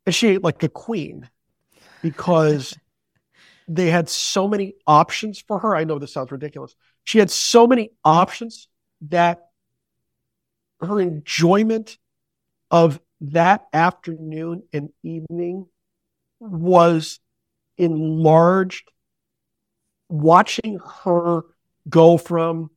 And 0.07 0.15
she 0.15 0.29
ate 0.29 0.43
like 0.43 0.63
a 0.63 0.71
queen 0.71 1.29
because 2.01 2.75
they 3.69 3.91
had 3.91 4.09
so 4.09 4.49
many 4.49 4.75
options 4.87 5.39
for 5.39 5.59
her. 5.59 5.77
I 5.77 5.85
know 5.85 5.99
this 5.99 6.15
sounds 6.15 6.33
ridiculous. 6.33 6.75
She 7.05 7.19
had 7.19 7.31
so 7.31 7.67
many 7.67 7.91
options 8.03 8.69
that 9.03 9.49
her 10.81 10.99
enjoyment 10.99 11.99
of 12.71 12.99
that 13.21 13.67
afternoon 13.75 14.63
and 14.73 14.91
evening 15.03 15.67
was 16.41 17.21
enlarged 17.77 18.91
watching 20.09 20.79
her 21.03 21.43
go 21.89 22.17
from 22.17 22.71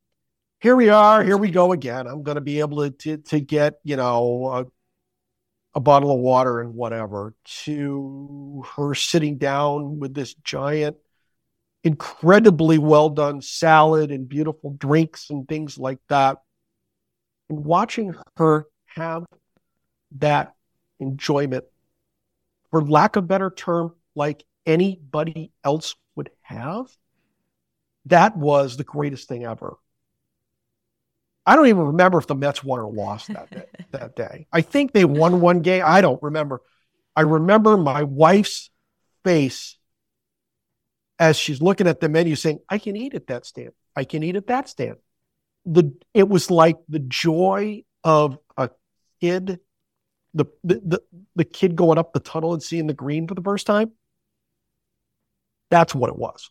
here 0.61 0.75
we 0.75 0.89
are, 0.89 1.23
here 1.23 1.37
we 1.37 1.49
go 1.49 1.71
again. 1.71 2.07
I'm 2.07 2.23
going 2.23 2.35
to 2.35 2.41
be 2.41 2.59
able 2.59 2.83
to, 2.83 2.91
to, 2.91 3.17
to 3.17 3.39
get, 3.39 3.79
you 3.83 3.95
know, 3.95 4.47
a, 4.47 4.65
a, 5.77 5.79
bottle 5.79 6.13
of 6.13 6.19
water 6.19 6.61
and 6.61 6.75
whatever, 6.75 7.33
to 7.63 8.63
her 8.75 8.93
sitting 8.93 9.37
down 9.37 9.99
with 9.99 10.13
this 10.13 10.33
giant, 10.35 10.97
incredibly 11.83 12.77
well 12.77 13.09
done 13.09 13.41
salad 13.41 14.11
and 14.11 14.29
beautiful 14.29 14.75
drinks 14.77 15.29
and 15.31 15.47
things 15.47 15.77
like 15.77 15.99
that. 16.09 16.37
And 17.49 17.65
watching 17.65 18.13
her 18.37 18.67
have 18.85 19.25
that 20.17 20.53
enjoyment, 20.99 21.65
for 22.69 22.83
lack 22.83 23.15
of 23.15 23.27
better 23.27 23.49
term, 23.49 23.95
like 24.15 24.43
anybody 24.65 25.51
else 25.63 25.95
would 26.15 26.29
have 26.41 26.85
that 28.05 28.35
was 28.35 28.77
the 28.77 28.83
greatest 28.83 29.27
thing 29.27 29.45
ever. 29.45 29.75
I 31.45 31.55
don't 31.55 31.67
even 31.67 31.83
remember 31.87 32.19
if 32.19 32.27
the 32.27 32.35
Mets 32.35 32.63
won 32.63 32.79
or 32.79 32.91
lost 32.91 33.27
that 33.29 33.49
day, 33.49 33.65
that 33.91 34.15
day. 34.15 34.47
I 34.51 34.61
think 34.61 34.91
they 34.91 35.05
won 35.05 35.41
one 35.41 35.61
game. 35.61 35.83
I 35.85 36.01
don't 36.01 36.21
remember. 36.21 36.61
I 37.15 37.21
remember 37.21 37.77
my 37.77 38.03
wife's 38.03 38.69
face 39.23 39.77
as 41.19 41.37
she's 41.37 41.61
looking 41.61 41.87
at 41.87 41.99
the 41.99 42.09
menu 42.09 42.35
saying, 42.35 42.59
I 42.69 42.77
can 42.77 42.95
eat 42.95 43.13
at 43.13 43.27
that 43.27 43.45
stand. 43.45 43.71
I 43.95 44.03
can 44.05 44.23
eat 44.23 44.35
at 44.35 44.47
that 44.47 44.69
stand. 44.69 44.95
The 45.65 45.93
it 46.13 46.27
was 46.27 46.49
like 46.49 46.77
the 46.89 46.99
joy 46.99 47.83
of 48.03 48.39
a 48.57 48.69
kid, 49.19 49.59
the 50.33 50.45
the 50.63 50.81
the, 50.83 51.01
the 51.35 51.45
kid 51.45 51.75
going 51.75 51.99
up 51.99 52.13
the 52.13 52.19
tunnel 52.19 52.53
and 52.53 52.63
seeing 52.63 52.87
the 52.87 52.93
green 52.93 53.27
for 53.27 53.35
the 53.35 53.43
first 53.43 53.67
time. 53.67 53.91
That's 55.69 55.93
what 55.93 56.09
it 56.09 56.17
was. 56.17 56.49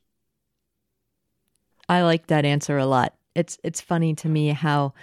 I 1.88 2.03
like 2.03 2.29
that 2.29 2.44
answer 2.44 2.79
a 2.79 2.87
lot. 2.87 3.14
It's 3.34 3.58
it's 3.62 3.80
funny 3.80 4.14
to 4.14 4.28
me 4.28 4.48
how 4.48 4.94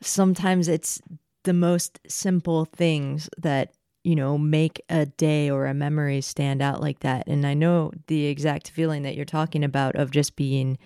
sometimes 0.00 0.68
it's 0.68 1.00
the 1.44 1.52
most 1.52 1.98
simple 2.06 2.64
things 2.64 3.28
that 3.38 3.72
you 4.04 4.14
know 4.14 4.38
make 4.38 4.80
a 4.88 5.06
day 5.06 5.50
or 5.50 5.66
a 5.66 5.74
memory 5.74 6.20
stand 6.20 6.62
out 6.62 6.80
like 6.80 7.00
that. 7.00 7.26
And 7.26 7.46
i 7.46 7.54
know 7.54 7.92
the 8.06 8.26
exact 8.26 8.70
feeling 8.70 9.02
that 9.02 9.16
you're 9.16 9.24
talking 9.24 9.64
about 9.64 9.96
of 9.96 10.10
just 10.10 10.36
being 10.36 10.78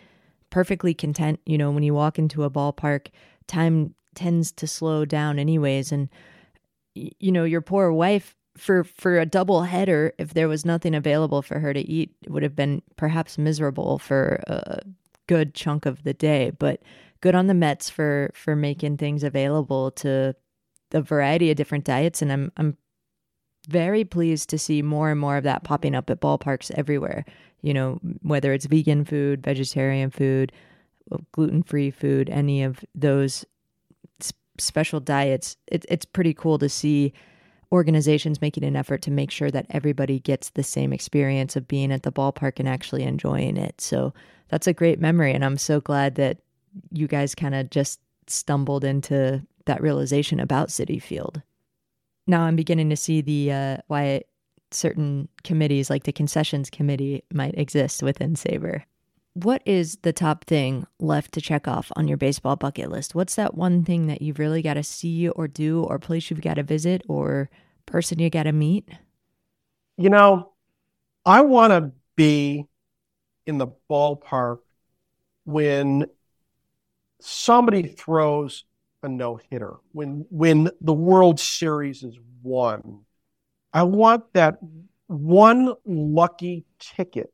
perfectly 0.51 0.93
content 0.93 1.41
you 1.47 1.57
know 1.57 1.71
when 1.71 1.83
you 1.83 1.95
walk 1.95 2.19
into 2.19 2.45
a 2.45 2.51
ballpark 2.51 3.09
time 3.47 3.95
tends 4.15 4.53
to 4.53 4.67
slow 4.67 5.05
down 5.05 5.39
anyways. 5.39 5.93
And 5.93 6.09
you 6.95 7.33
know 7.33 7.45
your 7.45 7.63
poor 7.63 7.93
wife 7.93 8.37
for 8.57 8.85
for 8.85 9.19
a 9.19 9.27
double 9.27 9.63
header 9.63 10.13
if 10.19 10.35
there 10.35 10.49
was 10.49 10.65
nothing 10.65 10.95
available 10.95 11.41
for 11.41 11.59
her 11.59 11.73
to 11.73 11.81
eat 11.81 12.15
would 12.29 12.43
have 12.43 12.55
been 12.55 12.83
perhaps 12.97 13.39
miserable 13.39 13.99
for 13.99 14.43
a 14.47 14.83
good 15.27 15.55
chunk 15.55 15.87
of 15.87 16.03
the 16.05 16.15
day 16.15 16.51
but 16.59 16.81
good 17.21 17.35
on 17.35 17.47
the 17.47 17.55
Mets 17.55 17.89
for 17.89 18.31
for 18.35 18.57
making 18.57 18.97
things 18.97 19.23
available 19.23 19.91
to 19.93 20.35
a 20.93 21.01
variety 21.01 21.51
of 21.51 21.57
different 21.57 21.85
diets 21.85 22.23
and 22.23 22.33
I'm 22.33 22.53
I'm 22.57 22.77
very 23.69 24.05
pleased 24.05 24.51
to 24.51 24.59
see 24.59 24.83
more 24.83 25.11
and 25.11 25.21
more 25.21 25.37
of 25.37 25.45
that 25.45 25.65
popping 25.65 25.95
up 25.95 26.11
at 26.11 26.21
ballparks 26.21 26.71
everywhere. 26.73 27.25
You 27.63 27.75
know, 27.75 28.01
whether 28.23 28.53
it's 28.53 28.67
vegan 28.67 29.05
food, 29.05 29.43
vegetarian 29.43 30.11
food, 30.11 30.53
gluten-free 31.33 31.93
food, 31.93 32.29
any 32.29 32.63
of 32.63 32.85
those 32.95 33.45
special 34.59 35.01
diets, 35.01 35.57
it, 35.69 35.85
it's 35.89 36.05
pretty 36.05 36.35
cool 36.35 36.59
to 36.59 36.69
see 36.69 37.13
organizations 37.71 38.41
making 38.41 38.65
an 38.65 38.77
effort 38.77 39.01
to 39.03 39.11
make 39.11 39.31
sure 39.31 39.51
that 39.51 39.67
everybody 39.71 40.19
gets 40.19 40.51
the 40.51 40.63
same 40.63 40.93
experience 40.93 41.57
of 41.57 41.69
being 41.69 41.91
at 41.91 42.03
the 42.03 42.13
ballpark 42.13 42.59
and 42.59 42.69
actually 42.69 43.03
enjoying 43.03 43.57
it. 43.57 43.81
So 43.81 44.13
that's 44.53 44.67
a 44.67 44.75
great 44.75 45.01
memory. 45.01 45.33
And 45.33 45.45
I'm 45.45 45.57
so 45.57 45.81
glad 45.81 46.17
that 46.17 46.37
you 46.91 47.09
guys 47.09 47.35
kind 47.35 47.55
of 47.55 47.71
just 47.71 48.01
stumbled 48.27 48.85
into 48.85 49.43
that 49.65 49.81
realization 49.81 50.39
about 50.39 50.69
Citi 50.69 51.03
Field. 51.03 51.41
Now 52.27 52.43
I'm 52.43 52.55
beginning 52.55 52.91
to 52.91 52.97
see 52.97 53.23
the 53.23 53.51
uh, 53.51 53.77
why 53.87 54.25
certain 54.71 55.29
committees 55.43 55.89
like 55.89 56.05
the 56.05 56.13
concessions 56.13 56.69
committee 56.69 57.25
might 57.33 57.57
exist 57.57 58.03
within 58.03 58.35
SABR. 58.35 58.83
What 59.33 59.63
is 59.65 59.97
the 60.03 60.13
top 60.13 60.45
thing 60.45 60.87
left 61.01 61.33
to 61.33 61.41
check 61.41 61.67
off 61.67 61.91
on 61.97 62.07
your 62.07 62.19
baseball 62.19 62.57
bucket 62.57 62.91
list? 62.91 63.15
What's 63.15 63.37
that 63.37 63.55
one 63.55 63.85
thing 63.85 64.07
that 64.09 64.21
you've 64.21 64.39
really 64.39 64.61
got 64.61 64.75
to 64.75 64.83
see 64.83 65.31
or 65.31 65.49
do, 65.49 65.83
or 65.85 65.99
place 65.99 66.29
you've 66.29 66.43
got 66.43 66.55
to 66.55 66.63
visit, 66.63 67.03
or 67.09 67.49
person 67.87 68.19
you 68.19 68.29
got 68.29 68.43
to 68.43 68.53
meet? 68.53 68.91
You 69.97 70.11
know, 70.11 70.53
I 71.25 71.41
want 71.41 71.71
to 71.71 71.93
be 72.17 72.67
in 73.47 73.59
the 73.59 73.69
ballpark 73.91 74.59
when 75.45 76.07
somebody 77.21 77.83
throws 77.89 78.65
a 79.03 79.09
no 79.09 79.41
hitter, 79.51 79.77
when 79.93 80.27
when 80.31 80.71
the 80.81 80.93
World 80.93 81.41
Series 81.41 82.03
is 82.03 82.19
won. 82.43 83.05
I 83.73 83.85
want 83.85 84.33
that 84.35 84.59
one 85.07 85.75
lucky 85.85 86.65
ticket 86.79 87.33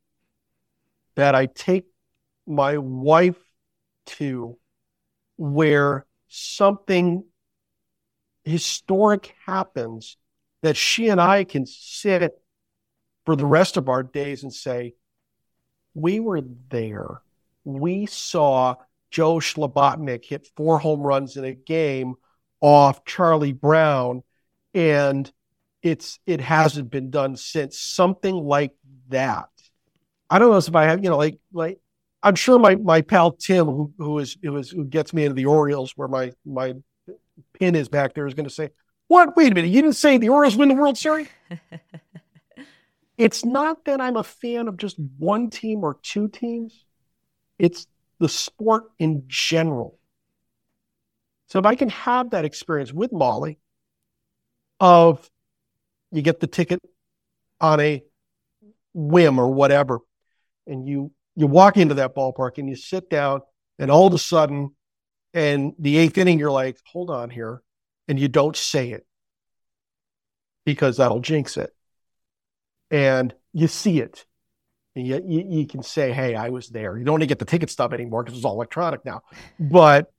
that 1.17 1.35
I 1.35 1.47
take 1.47 1.87
my 2.47 2.79
wife 2.79 3.37
to 4.07 4.59
where 5.37 6.07
something 6.29 7.25
historic 8.45 9.35
happens 9.47 10.17
that 10.63 10.77
she 10.77 11.09
and 11.09 11.21
I 11.21 11.45
can 11.45 11.67
sit 11.67 12.33
for 13.27 13.37
the 13.37 13.47
rest 13.47 13.77
of 13.77 13.89
our 13.89 14.03
days 14.03 14.43
and 14.43 14.53
say, 14.53 14.95
we 15.95 16.21
were 16.21 16.43
there. 16.71 17.23
We 17.65 18.07
saw 18.07 18.77
Joe 19.11 19.37
Shlabotnik 19.37 20.25
hit 20.25 20.49
four 20.57 20.79
home 20.79 21.01
runs 21.01 21.37
in 21.37 21.45
a 21.45 21.55
game 21.55 22.15
off 22.61 23.05
Charlie 23.05 23.53
Brown, 23.53 24.23
and 24.75 25.31
it's 25.83 26.19
it 26.27 26.41
hasn't 26.41 26.91
been 26.91 27.11
done 27.11 27.37
since. 27.37 27.79
Something 27.79 28.35
like 28.35 28.73
that. 29.09 29.49
I 30.31 30.39
don't 30.39 30.51
know 30.51 30.59
if 30.59 30.75
I 30.75 30.85
have, 30.85 31.03
you 31.03 31.11
know, 31.11 31.17
like 31.17 31.39
like 31.53 31.79
I'm 32.23 32.35
sure 32.35 32.59
my 32.59 32.77
my 32.77 33.01
pal 33.01 33.33
Tim, 33.33 33.67
who 33.67 33.93
who 33.99 34.19
is 34.19 34.37
who 34.43 34.57
is 34.57 34.71
who 34.71 34.85
gets 34.85 35.13
me 35.13 35.25
into 35.25 35.35
the 35.35 35.47
Orioles, 35.47 35.93
where 35.97 36.09
my 36.09 36.33
my 36.45 36.75
pin 37.55 37.75
is 37.75 37.89
back 37.89 38.15
there, 38.15 38.27
is 38.27 38.35
going 38.35 38.49
to 38.49 38.55
say, 38.55 38.71
"What? 39.07 39.37
Wait 39.37 39.53
a 39.53 39.55
minute! 39.55 39.71
You 39.71 39.83
didn't 39.83 39.97
say 39.97 40.19
the 40.19 40.29
Orioles 40.29 40.57
win 40.57 40.69
the 40.69 40.75
World 40.75 40.99
Series." 40.99 41.29
it's 43.19 43.45
not 43.45 43.85
that 43.87 44.01
I'm 44.01 44.17
a 44.17 44.23
fan 44.23 44.69
of 44.69 44.77
just 44.77 44.97
one 45.19 45.51
team 45.51 45.83
or 45.83 45.99
two 46.03 46.29
teams. 46.29 46.85
It's 47.59 47.89
the 48.21 48.29
sport 48.29 48.85
in 48.99 49.25
general. 49.27 49.99
So 51.49 51.59
if 51.59 51.67
I 51.67 51.75
can 51.75 51.89
have 51.89 52.31
that 52.31 52.45
experience 52.45 52.93
with 52.93 53.13
Molly 53.13 53.59
of 54.81 55.29
you 56.13 56.23
get 56.23 56.41
the 56.41 56.47
ticket 56.47 56.81
on 57.61 57.81
a 57.81 58.05
whim 58.95 59.39
or 59.39 59.53
whatever, 59.53 59.99
and 60.67 60.87
you 60.87 61.11
you 61.35 61.47
walk 61.47 61.77
into 61.77 61.95
that 61.95 62.15
ballpark 62.15 62.59
and 62.59 62.69
you 62.69 62.77
sit 62.77 63.11
down, 63.11 63.41
and 63.79 63.91
all 63.91 64.07
of 64.07 64.15
a 64.15 64.19
sudden, 64.19 64.75
in 65.35 65.75
the 65.79 65.99
eighth 65.99 66.19
inning, 66.19 66.39
you're 66.39 66.51
like, 66.51 66.79
hold 66.87 67.11
on 67.11 67.31
here, 67.31 67.63
and 68.07 68.19
you 68.19 68.29
don't 68.29 68.57
say 68.57 68.91
it 68.91 69.07
because 70.65 70.99
that'll 70.99 71.21
jinx 71.21 71.57
it. 71.57 71.71
And 72.91 73.35
you 73.53 73.69
see 73.69 74.01
it 74.01 74.25
And 74.97 75.07
you, 75.07 75.23
you, 75.27 75.45
you, 75.49 75.67
can 75.67 75.83
say, 75.83 76.13
hey, 76.13 76.35
I 76.35 76.49
was 76.49 76.69
there. 76.69 76.97
You 76.97 77.05
don't 77.05 77.21
to 77.21 77.27
get 77.27 77.39
the 77.39 77.45
ticket 77.45 77.71
stub 77.71 77.93
anymore 77.93 78.23
because 78.23 78.37
it's 78.37 78.45
all 78.45 78.55
electronic 78.55 79.05
now. 79.05 79.23
But 79.59 80.13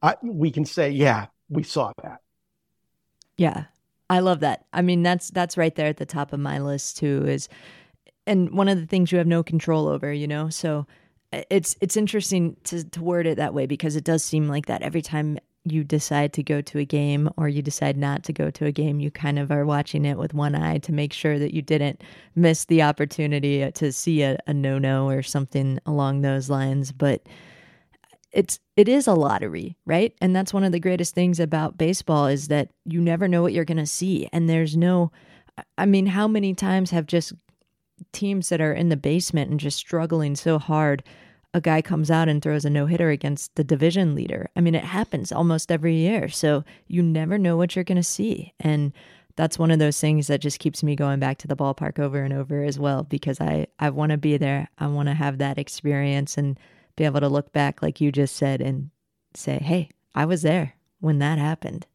I, 0.00 0.16
we 0.22 0.50
can 0.50 0.64
say, 0.64 0.90
yeah, 0.90 1.26
we 1.48 1.62
saw 1.62 1.92
that. 2.02 2.20
Yeah. 3.36 3.64
I 4.08 4.18
love 4.20 4.40
that. 4.40 4.66
I 4.72 4.82
mean, 4.82 5.02
that's 5.02 5.30
that's 5.30 5.56
right 5.56 5.74
there 5.74 5.86
at 5.86 5.96
the 5.96 6.06
top 6.06 6.32
of 6.32 6.40
my 6.40 6.58
list 6.58 6.98
too 6.98 7.24
is 7.26 7.48
and 8.26 8.50
one 8.52 8.68
of 8.68 8.78
the 8.78 8.86
things 8.86 9.10
you 9.10 9.18
have 9.18 9.26
no 9.26 9.42
control 9.42 9.88
over, 9.88 10.12
you 10.12 10.28
know? 10.28 10.50
So 10.50 10.86
it's 11.32 11.76
it's 11.80 11.96
interesting 11.96 12.56
to 12.64 12.84
to 12.84 13.02
word 13.02 13.26
it 13.26 13.38
that 13.38 13.54
way 13.54 13.66
because 13.66 13.96
it 13.96 14.04
does 14.04 14.22
seem 14.22 14.48
like 14.48 14.66
that 14.66 14.82
every 14.82 15.02
time 15.02 15.38
you 15.64 15.84
decide 15.84 16.32
to 16.32 16.42
go 16.42 16.60
to 16.60 16.78
a 16.78 16.84
game 16.84 17.30
or 17.36 17.48
you 17.48 17.62
decide 17.62 17.96
not 17.96 18.24
to 18.24 18.32
go 18.32 18.50
to 18.50 18.66
a 18.66 18.72
game, 18.72 19.00
you 19.00 19.10
kind 19.10 19.38
of 19.38 19.50
are 19.52 19.64
watching 19.64 20.04
it 20.04 20.18
with 20.18 20.34
one 20.34 20.54
eye 20.54 20.78
to 20.78 20.92
make 20.92 21.12
sure 21.12 21.38
that 21.38 21.54
you 21.54 21.62
didn't 21.62 22.02
miss 22.34 22.64
the 22.64 22.82
opportunity 22.82 23.62
uh, 23.62 23.70
to 23.72 23.92
see 23.92 24.22
a, 24.22 24.38
a 24.46 24.54
no 24.54 24.78
no 24.78 25.08
or 25.08 25.22
something 25.22 25.78
along 25.86 26.20
those 26.22 26.50
lines. 26.50 26.90
But 26.90 27.22
it's 28.32 28.58
it 28.76 28.88
is 28.88 29.06
a 29.06 29.14
lottery, 29.14 29.76
right? 29.86 30.14
And 30.20 30.34
that's 30.34 30.54
one 30.54 30.64
of 30.64 30.72
the 30.72 30.80
greatest 30.80 31.14
things 31.14 31.38
about 31.38 31.78
baseball 31.78 32.26
is 32.26 32.48
that 32.48 32.70
you 32.84 33.00
never 33.00 33.28
know 33.28 33.42
what 33.42 33.52
you're 33.52 33.64
going 33.64 33.76
to 33.76 33.86
see, 33.86 34.28
and 34.32 34.48
there's 34.48 34.76
no. 34.76 35.12
I 35.76 35.84
mean, 35.84 36.06
how 36.06 36.26
many 36.26 36.54
times 36.54 36.90
have 36.90 37.06
just 37.06 37.34
teams 38.12 38.48
that 38.48 38.60
are 38.60 38.72
in 38.72 38.88
the 38.88 38.96
basement 38.96 39.50
and 39.50 39.60
just 39.60 39.76
struggling 39.76 40.34
so 40.34 40.58
hard 40.58 41.04
a 41.54 41.60
guy 41.60 41.82
comes 41.82 42.10
out 42.10 42.28
and 42.28 42.40
throws 42.40 42.64
a 42.64 42.70
no 42.70 42.86
hitter 42.86 43.10
against 43.10 43.54
the 43.56 43.64
division 43.64 44.14
leader. 44.14 44.48
I 44.56 44.60
mean, 44.60 44.74
it 44.74 44.84
happens 44.84 45.32
almost 45.32 45.70
every 45.70 45.94
year. 45.96 46.28
So 46.28 46.64
you 46.88 47.02
never 47.02 47.36
know 47.36 47.56
what 47.56 47.76
you're 47.76 47.84
going 47.84 47.96
to 47.96 48.02
see. 48.02 48.54
And 48.60 48.92
that's 49.36 49.58
one 49.58 49.70
of 49.70 49.78
those 49.78 50.00
things 50.00 50.26
that 50.26 50.40
just 50.40 50.58
keeps 50.58 50.82
me 50.82 50.96
going 50.96 51.20
back 51.20 51.38
to 51.38 51.48
the 51.48 51.56
ballpark 51.56 51.98
over 51.98 52.22
and 52.22 52.32
over 52.32 52.62
as 52.62 52.78
well 52.78 53.02
because 53.02 53.40
I, 53.40 53.66
I 53.78 53.90
want 53.90 54.12
to 54.12 54.18
be 54.18 54.36
there. 54.36 54.68
I 54.78 54.86
want 54.86 55.08
to 55.08 55.14
have 55.14 55.38
that 55.38 55.58
experience 55.58 56.38
and 56.38 56.58
be 56.96 57.04
able 57.04 57.20
to 57.20 57.28
look 57.28 57.52
back, 57.52 57.82
like 57.82 58.00
you 58.00 58.12
just 58.12 58.36
said, 58.36 58.60
and 58.60 58.90
say, 59.34 59.58
hey, 59.58 59.90
I 60.14 60.24
was 60.24 60.42
there 60.42 60.74
when 61.00 61.18
that 61.18 61.38
happened. 61.38 61.86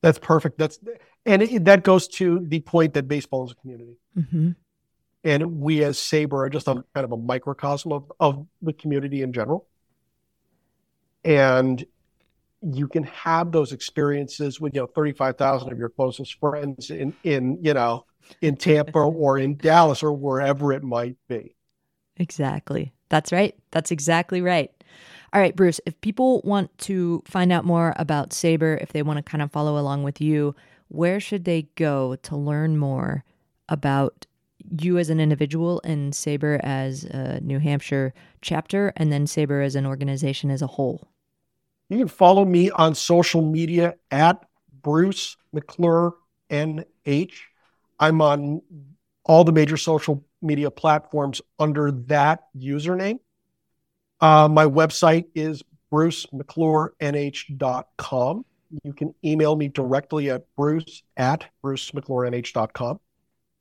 That's 0.00 0.18
perfect. 0.18 0.58
That's 0.58 0.78
and 1.26 1.42
it, 1.42 1.64
that 1.64 1.82
goes 1.82 2.06
to 2.08 2.40
the 2.46 2.60
point 2.60 2.94
that 2.94 3.08
baseball 3.08 3.44
is 3.44 3.52
a 3.52 3.54
community. 3.56 3.98
Mm-hmm 4.16 4.50
and 5.28 5.60
we 5.60 5.84
as 5.84 5.98
SABR 5.98 6.46
are 6.46 6.48
just 6.48 6.68
a 6.68 6.82
kind 6.94 7.04
of 7.04 7.12
a 7.12 7.16
microcosm 7.16 7.92
of, 7.92 8.10
of 8.18 8.46
the 8.62 8.72
community 8.72 9.20
in 9.22 9.32
general. 9.32 9.66
And 11.22 11.84
you 12.62 12.88
can 12.88 13.02
have 13.04 13.52
those 13.52 13.72
experiences 13.72 14.58
with 14.58 14.74
you 14.74 14.80
know 14.80 14.86
35,000 14.86 15.70
of 15.70 15.78
your 15.78 15.90
closest 15.90 16.40
friends 16.40 16.90
in 16.90 17.14
in 17.22 17.58
you 17.62 17.74
know 17.74 18.06
in 18.40 18.56
Tampa 18.56 18.98
or 18.98 19.38
in 19.38 19.56
Dallas 19.56 20.02
or 20.02 20.12
wherever 20.12 20.72
it 20.72 20.82
might 20.82 21.16
be. 21.28 21.54
Exactly. 22.16 22.92
That's 23.10 23.30
right. 23.30 23.54
That's 23.70 23.90
exactly 23.90 24.40
right. 24.40 24.72
All 25.34 25.40
right, 25.40 25.54
Bruce, 25.54 25.78
if 25.84 26.00
people 26.00 26.40
want 26.42 26.76
to 26.78 27.22
find 27.26 27.52
out 27.52 27.66
more 27.66 27.92
about 27.96 28.30
SABR, 28.30 28.82
if 28.82 28.92
they 28.92 29.02
want 29.02 29.18
to 29.18 29.22
kind 29.22 29.42
of 29.42 29.52
follow 29.52 29.78
along 29.78 30.02
with 30.02 30.22
you, 30.22 30.54
where 30.88 31.20
should 31.20 31.44
they 31.44 31.68
go 31.74 32.16
to 32.16 32.34
learn 32.34 32.78
more 32.78 33.24
about 33.68 34.26
you 34.70 34.98
as 34.98 35.10
an 35.10 35.20
individual 35.20 35.80
and 35.84 36.12
SABR 36.12 36.60
as 36.62 37.04
a 37.04 37.40
New 37.40 37.58
Hampshire 37.58 38.12
chapter, 38.42 38.92
and 38.96 39.12
then 39.12 39.26
SABR 39.26 39.64
as 39.64 39.74
an 39.74 39.86
organization 39.86 40.50
as 40.50 40.62
a 40.62 40.66
whole? 40.66 41.08
You 41.88 41.98
can 41.98 42.08
follow 42.08 42.44
me 42.44 42.70
on 42.70 42.94
social 42.94 43.42
media 43.42 43.94
at 44.10 44.44
Bruce 44.82 45.36
McClure 45.52 46.14
NH. 46.50 47.32
I'm 47.98 48.20
on 48.20 48.62
all 49.24 49.44
the 49.44 49.52
major 49.52 49.76
social 49.76 50.24
media 50.42 50.70
platforms 50.70 51.40
under 51.58 51.90
that 51.92 52.44
username. 52.56 53.18
Uh, 54.20 54.48
my 54.48 54.64
website 54.64 55.26
is 55.34 55.62
brucemcclurenh.com. 55.92 58.44
You 58.82 58.92
can 58.92 59.14
email 59.24 59.56
me 59.56 59.68
directly 59.68 60.30
at 60.30 60.44
bruce 60.56 61.02
at 61.16 61.46
brucemcclurenh.com. 61.64 63.00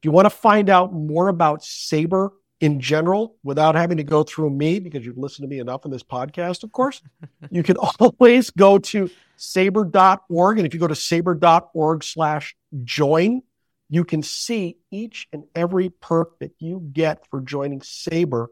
You 0.07 0.13
want 0.13 0.25
to 0.25 0.29
find 0.29 0.69
out 0.69 0.93
more 0.93 1.27
about 1.27 1.63
SABR 1.63 2.29
in 2.61 2.79
general 2.79 3.35
without 3.43 3.75
having 3.75 3.97
to 3.97 4.05
go 4.05 4.23
through 4.23 4.51
me, 4.51 4.79
because 4.79 5.05
you've 5.05 5.17
listened 5.17 5.43
to 5.43 5.49
me 5.49 5.59
enough 5.59 5.83
in 5.83 5.91
this 5.91 6.01
podcast, 6.01 6.63
of 6.63 6.71
course, 6.71 7.01
you 7.51 7.61
can 7.61 7.75
always 7.75 8.49
go 8.51 8.77
to 8.77 9.09
sabr.org. 9.37 10.59
And 10.59 10.65
if 10.65 10.73
you 10.73 10.79
go 10.79 10.87
to 10.87 10.93
sabr.org 10.93 12.05
slash 12.05 12.55
join, 12.85 13.41
you 13.89 14.05
can 14.05 14.23
see 14.23 14.77
each 14.91 15.27
and 15.33 15.43
every 15.53 15.89
perk 15.89 16.39
that 16.39 16.53
you 16.57 16.89
get 16.93 17.27
for 17.29 17.41
joining 17.41 17.81
SABR 17.81 18.47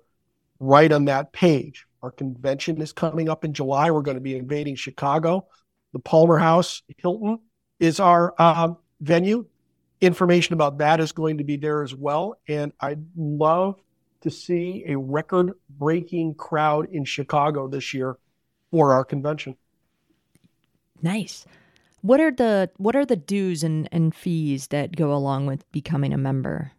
right 0.59 0.91
on 0.91 1.05
that 1.05 1.31
page. 1.31 1.85
Our 2.03 2.11
convention 2.11 2.81
is 2.81 2.91
coming 2.91 3.29
up 3.29 3.45
in 3.45 3.53
July. 3.53 3.91
We're 3.91 4.01
going 4.01 4.17
to 4.17 4.21
be 4.21 4.35
invading 4.35 4.75
Chicago. 4.75 5.47
The 5.93 5.99
Palmer 5.99 6.37
House 6.37 6.81
Hilton 6.97 7.39
is 7.79 8.01
our 8.01 8.33
uh, 8.37 8.73
venue. 8.99 9.45
Information 10.01 10.53
about 10.53 10.77
that 10.79 10.99
is 10.99 11.11
going 11.11 11.37
to 11.37 11.43
be 11.43 11.57
there 11.57 11.83
as 11.83 11.95
well. 11.95 12.37
And 12.47 12.73
I'd 12.79 13.03
love 13.15 13.81
to 14.21 14.29
see 14.29 14.83
a 14.87 14.97
record 14.97 15.53
breaking 15.69 16.35
crowd 16.35 16.89
in 16.91 17.05
Chicago 17.05 17.67
this 17.67 17.93
year 17.93 18.17
for 18.71 18.93
our 18.93 19.05
convention. 19.05 19.55
Nice. 21.01 21.45
What 22.01 22.19
are 22.19 22.31
the 22.31 22.69
what 22.77 22.95
are 22.95 23.05
the 23.05 23.15
dues 23.15 23.63
and, 23.63 23.89
and 23.91 24.13
fees 24.13 24.67
that 24.67 24.95
go 24.95 25.13
along 25.13 25.47
with 25.47 25.69
becoming 25.71 26.13
a 26.13 26.17
member? 26.17 26.71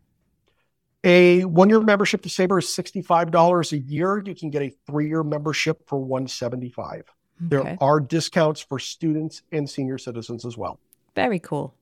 A 1.05 1.45
one 1.45 1.69
year 1.69 1.81
membership 1.81 2.23
to 2.23 2.29
SABR 2.29 2.59
is 2.59 2.67
$65 2.67 3.73
a 3.73 3.79
year. 3.79 4.23
You 4.25 4.35
can 4.35 4.51
get 4.51 4.63
a 4.63 4.73
three 4.87 5.09
year 5.09 5.23
membership 5.23 5.89
for 5.89 5.99
175 5.99 7.05
okay. 7.37 7.49
There 7.49 7.79
are 7.81 8.01
discounts 8.01 8.61
for 8.61 8.79
students 8.79 9.43
and 9.53 9.69
senior 9.69 9.99
citizens 9.99 10.45
as 10.45 10.57
well. 10.57 10.79
Very 11.15 11.39
cool. 11.39 11.75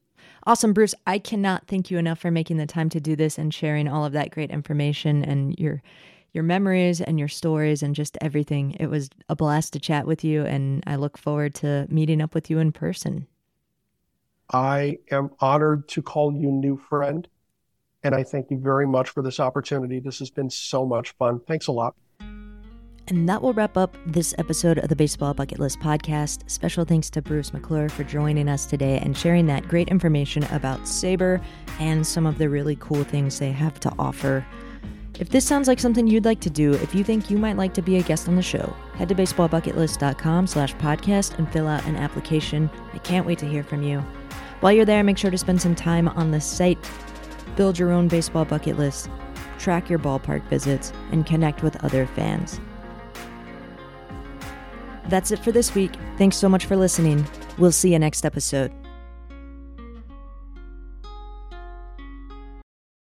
Awesome, 0.47 0.73
Bruce. 0.73 0.95
I 1.07 1.19
cannot 1.19 1.67
thank 1.67 1.91
you 1.91 1.99
enough 1.99 2.19
for 2.19 2.31
making 2.31 2.59
the 2.59 2.67
time 2.67 2.89
to 2.91 3.01
do 3.01 3.17
this 3.17 3.39
and 3.39 3.53
sharing 3.53 3.89
all 3.89 4.05
of 4.05 4.13
that 4.13 4.31
great 4.31 4.51
information 4.51 5.25
and 5.25 5.59
your 5.59 5.83
your 6.35 6.45
memories 6.45 7.01
and 7.01 7.19
your 7.19 7.29
stories 7.29 7.83
and 7.83 7.95
just 7.95 8.19
everything. 8.21 8.73
It 8.81 8.89
was 8.89 9.09
a 9.29 9.37
blast 9.37 9.73
to 9.75 9.79
chat 9.79 10.05
with 10.05 10.25
you 10.25 10.45
and 10.45 10.83
I 10.87 10.97
look 10.97 11.17
forward 11.17 11.55
to 11.57 11.87
meeting 11.89 12.21
up 12.21 12.35
with 12.35 12.51
you 12.51 12.59
in 12.59 12.73
person. 12.73 13.29
I 14.53 14.99
am 15.13 15.31
honored 15.41 15.89
to 15.91 16.03
call 16.03 16.35
you 16.35 16.51
new 16.51 16.77
friend 16.77 17.29
and 18.03 18.15
I 18.15 18.25
thank 18.25 18.51
you 18.51 18.59
very 18.59 18.87
much 18.87 19.11
for 19.11 19.23
this 19.23 19.39
opportunity. 19.39 20.01
This 20.01 20.19
has 20.19 20.31
been 20.31 20.51
so 20.51 20.85
much 20.85 21.13
fun. 21.13 21.41
Thanks 21.47 21.69
a 21.69 21.73
lot. 21.73 21.95
And 23.09 23.29
that 23.29 23.43
will 23.43 23.53
wrap 23.53 23.77
up 23.77 23.97
this 24.07 24.35
episode 24.39 24.79
of 24.79 24.89
the 24.89 24.97
Baseball 24.97 25.35
Bucket 25.35 25.59
List 25.59 25.79
podcast. 25.81 26.49
Special 26.49 26.87
thanks 26.87 27.11
to 27.11 27.21
Bruce 27.21 27.53
McClure 27.53 27.91
for 27.91 28.03
joining 28.03 28.49
us 28.49 28.65
today 28.65 28.99
and 28.99 29.17
sharing 29.17 29.47
that 29.47 29.69
great 29.69 29.89
information 29.89 30.45
about 30.45 30.81
SABR 30.81 31.43
and 31.81 32.07
some 32.07 32.25
of 32.25 32.39
the 32.39 32.49
really 32.49 32.77
cool 32.77 33.05
things 33.05 33.39
they 33.39 33.53
have 33.53 33.79
to 33.81 33.93
offer. 33.99 34.47
If 35.21 35.29
this 35.29 35.45
sounds 35.47 35.69
like 35.69 35.79
something 35.79 36.07
you'd 36.07 36.25
like 36.25 36.41
to 36.41 36.51
do, 36.51 36.73
if 36.73 36.95
you 36.95 37.05
think 37.05 37.31
you 37.31 37.37
might 37.37 37.57
like 37.57 37.75
to 37.75 37.83
be 37.83 37.99
a 37.99 38.03
guest 38.03 38.27
on 38.27 38.37
the 38.37 38.43
show, 38.43 38.75
head 38.95 39.11
to 39.11 39.15
baseballbucketlist.com 39.15 40.47
slash 40.47 40.75
podcast 40.77 41.39
and 41.39 41.53
fill 41.53 41.69
out 41.69 41.85
an 41.87 41.97
application. 41.97 42.71
I 42.95 42.99
can't 42.99 43.27
wait 43.27 43.39
to 43.41 43.47
hear 43.47 43.63
from 43.63 43.83
you. 43.83 44.01
While 44.61 44.73
you're 44.73 44.87
there, 44.87 45.05
make 45.05 45.19
sure 45.19 45.31
to 45.31 45.39
spend 45.39 45.61
some 45.61 45.75
time 45.75 46.09
on 46.09 46.31
the 46.31 46.41
site, 46.41 46.79
build 47.55 47.79
your 47.79 47.93
own 47.93 48.09
baseball 48.09 48.47
bucket 48.47 48.79
list, 48.79 49.11
track 49.59 49.91
your 49.91 49.99
ballpark 49.99 50.43
visits, 50.49 50.93
and 51.13 51.27
connect 51.27 51.63
with 51.63 51.83
other 51.85 52.07
fans. 52.07 52.61
That's 55.09 55.31
it 55.31 55.39
for 55.39 55.53
this 55.53 55.75
week. 55.75 55.93
Thanks 56.19 56.37
so 56.37 56.49
much 56.49 56.67
for 56.67 56.77
listening. 56.77 57.27
We'll 57.59 57.73
see 57.73 57.93
you 57.93 57.99
next 57.99 58.25
episode. 58.25 58.73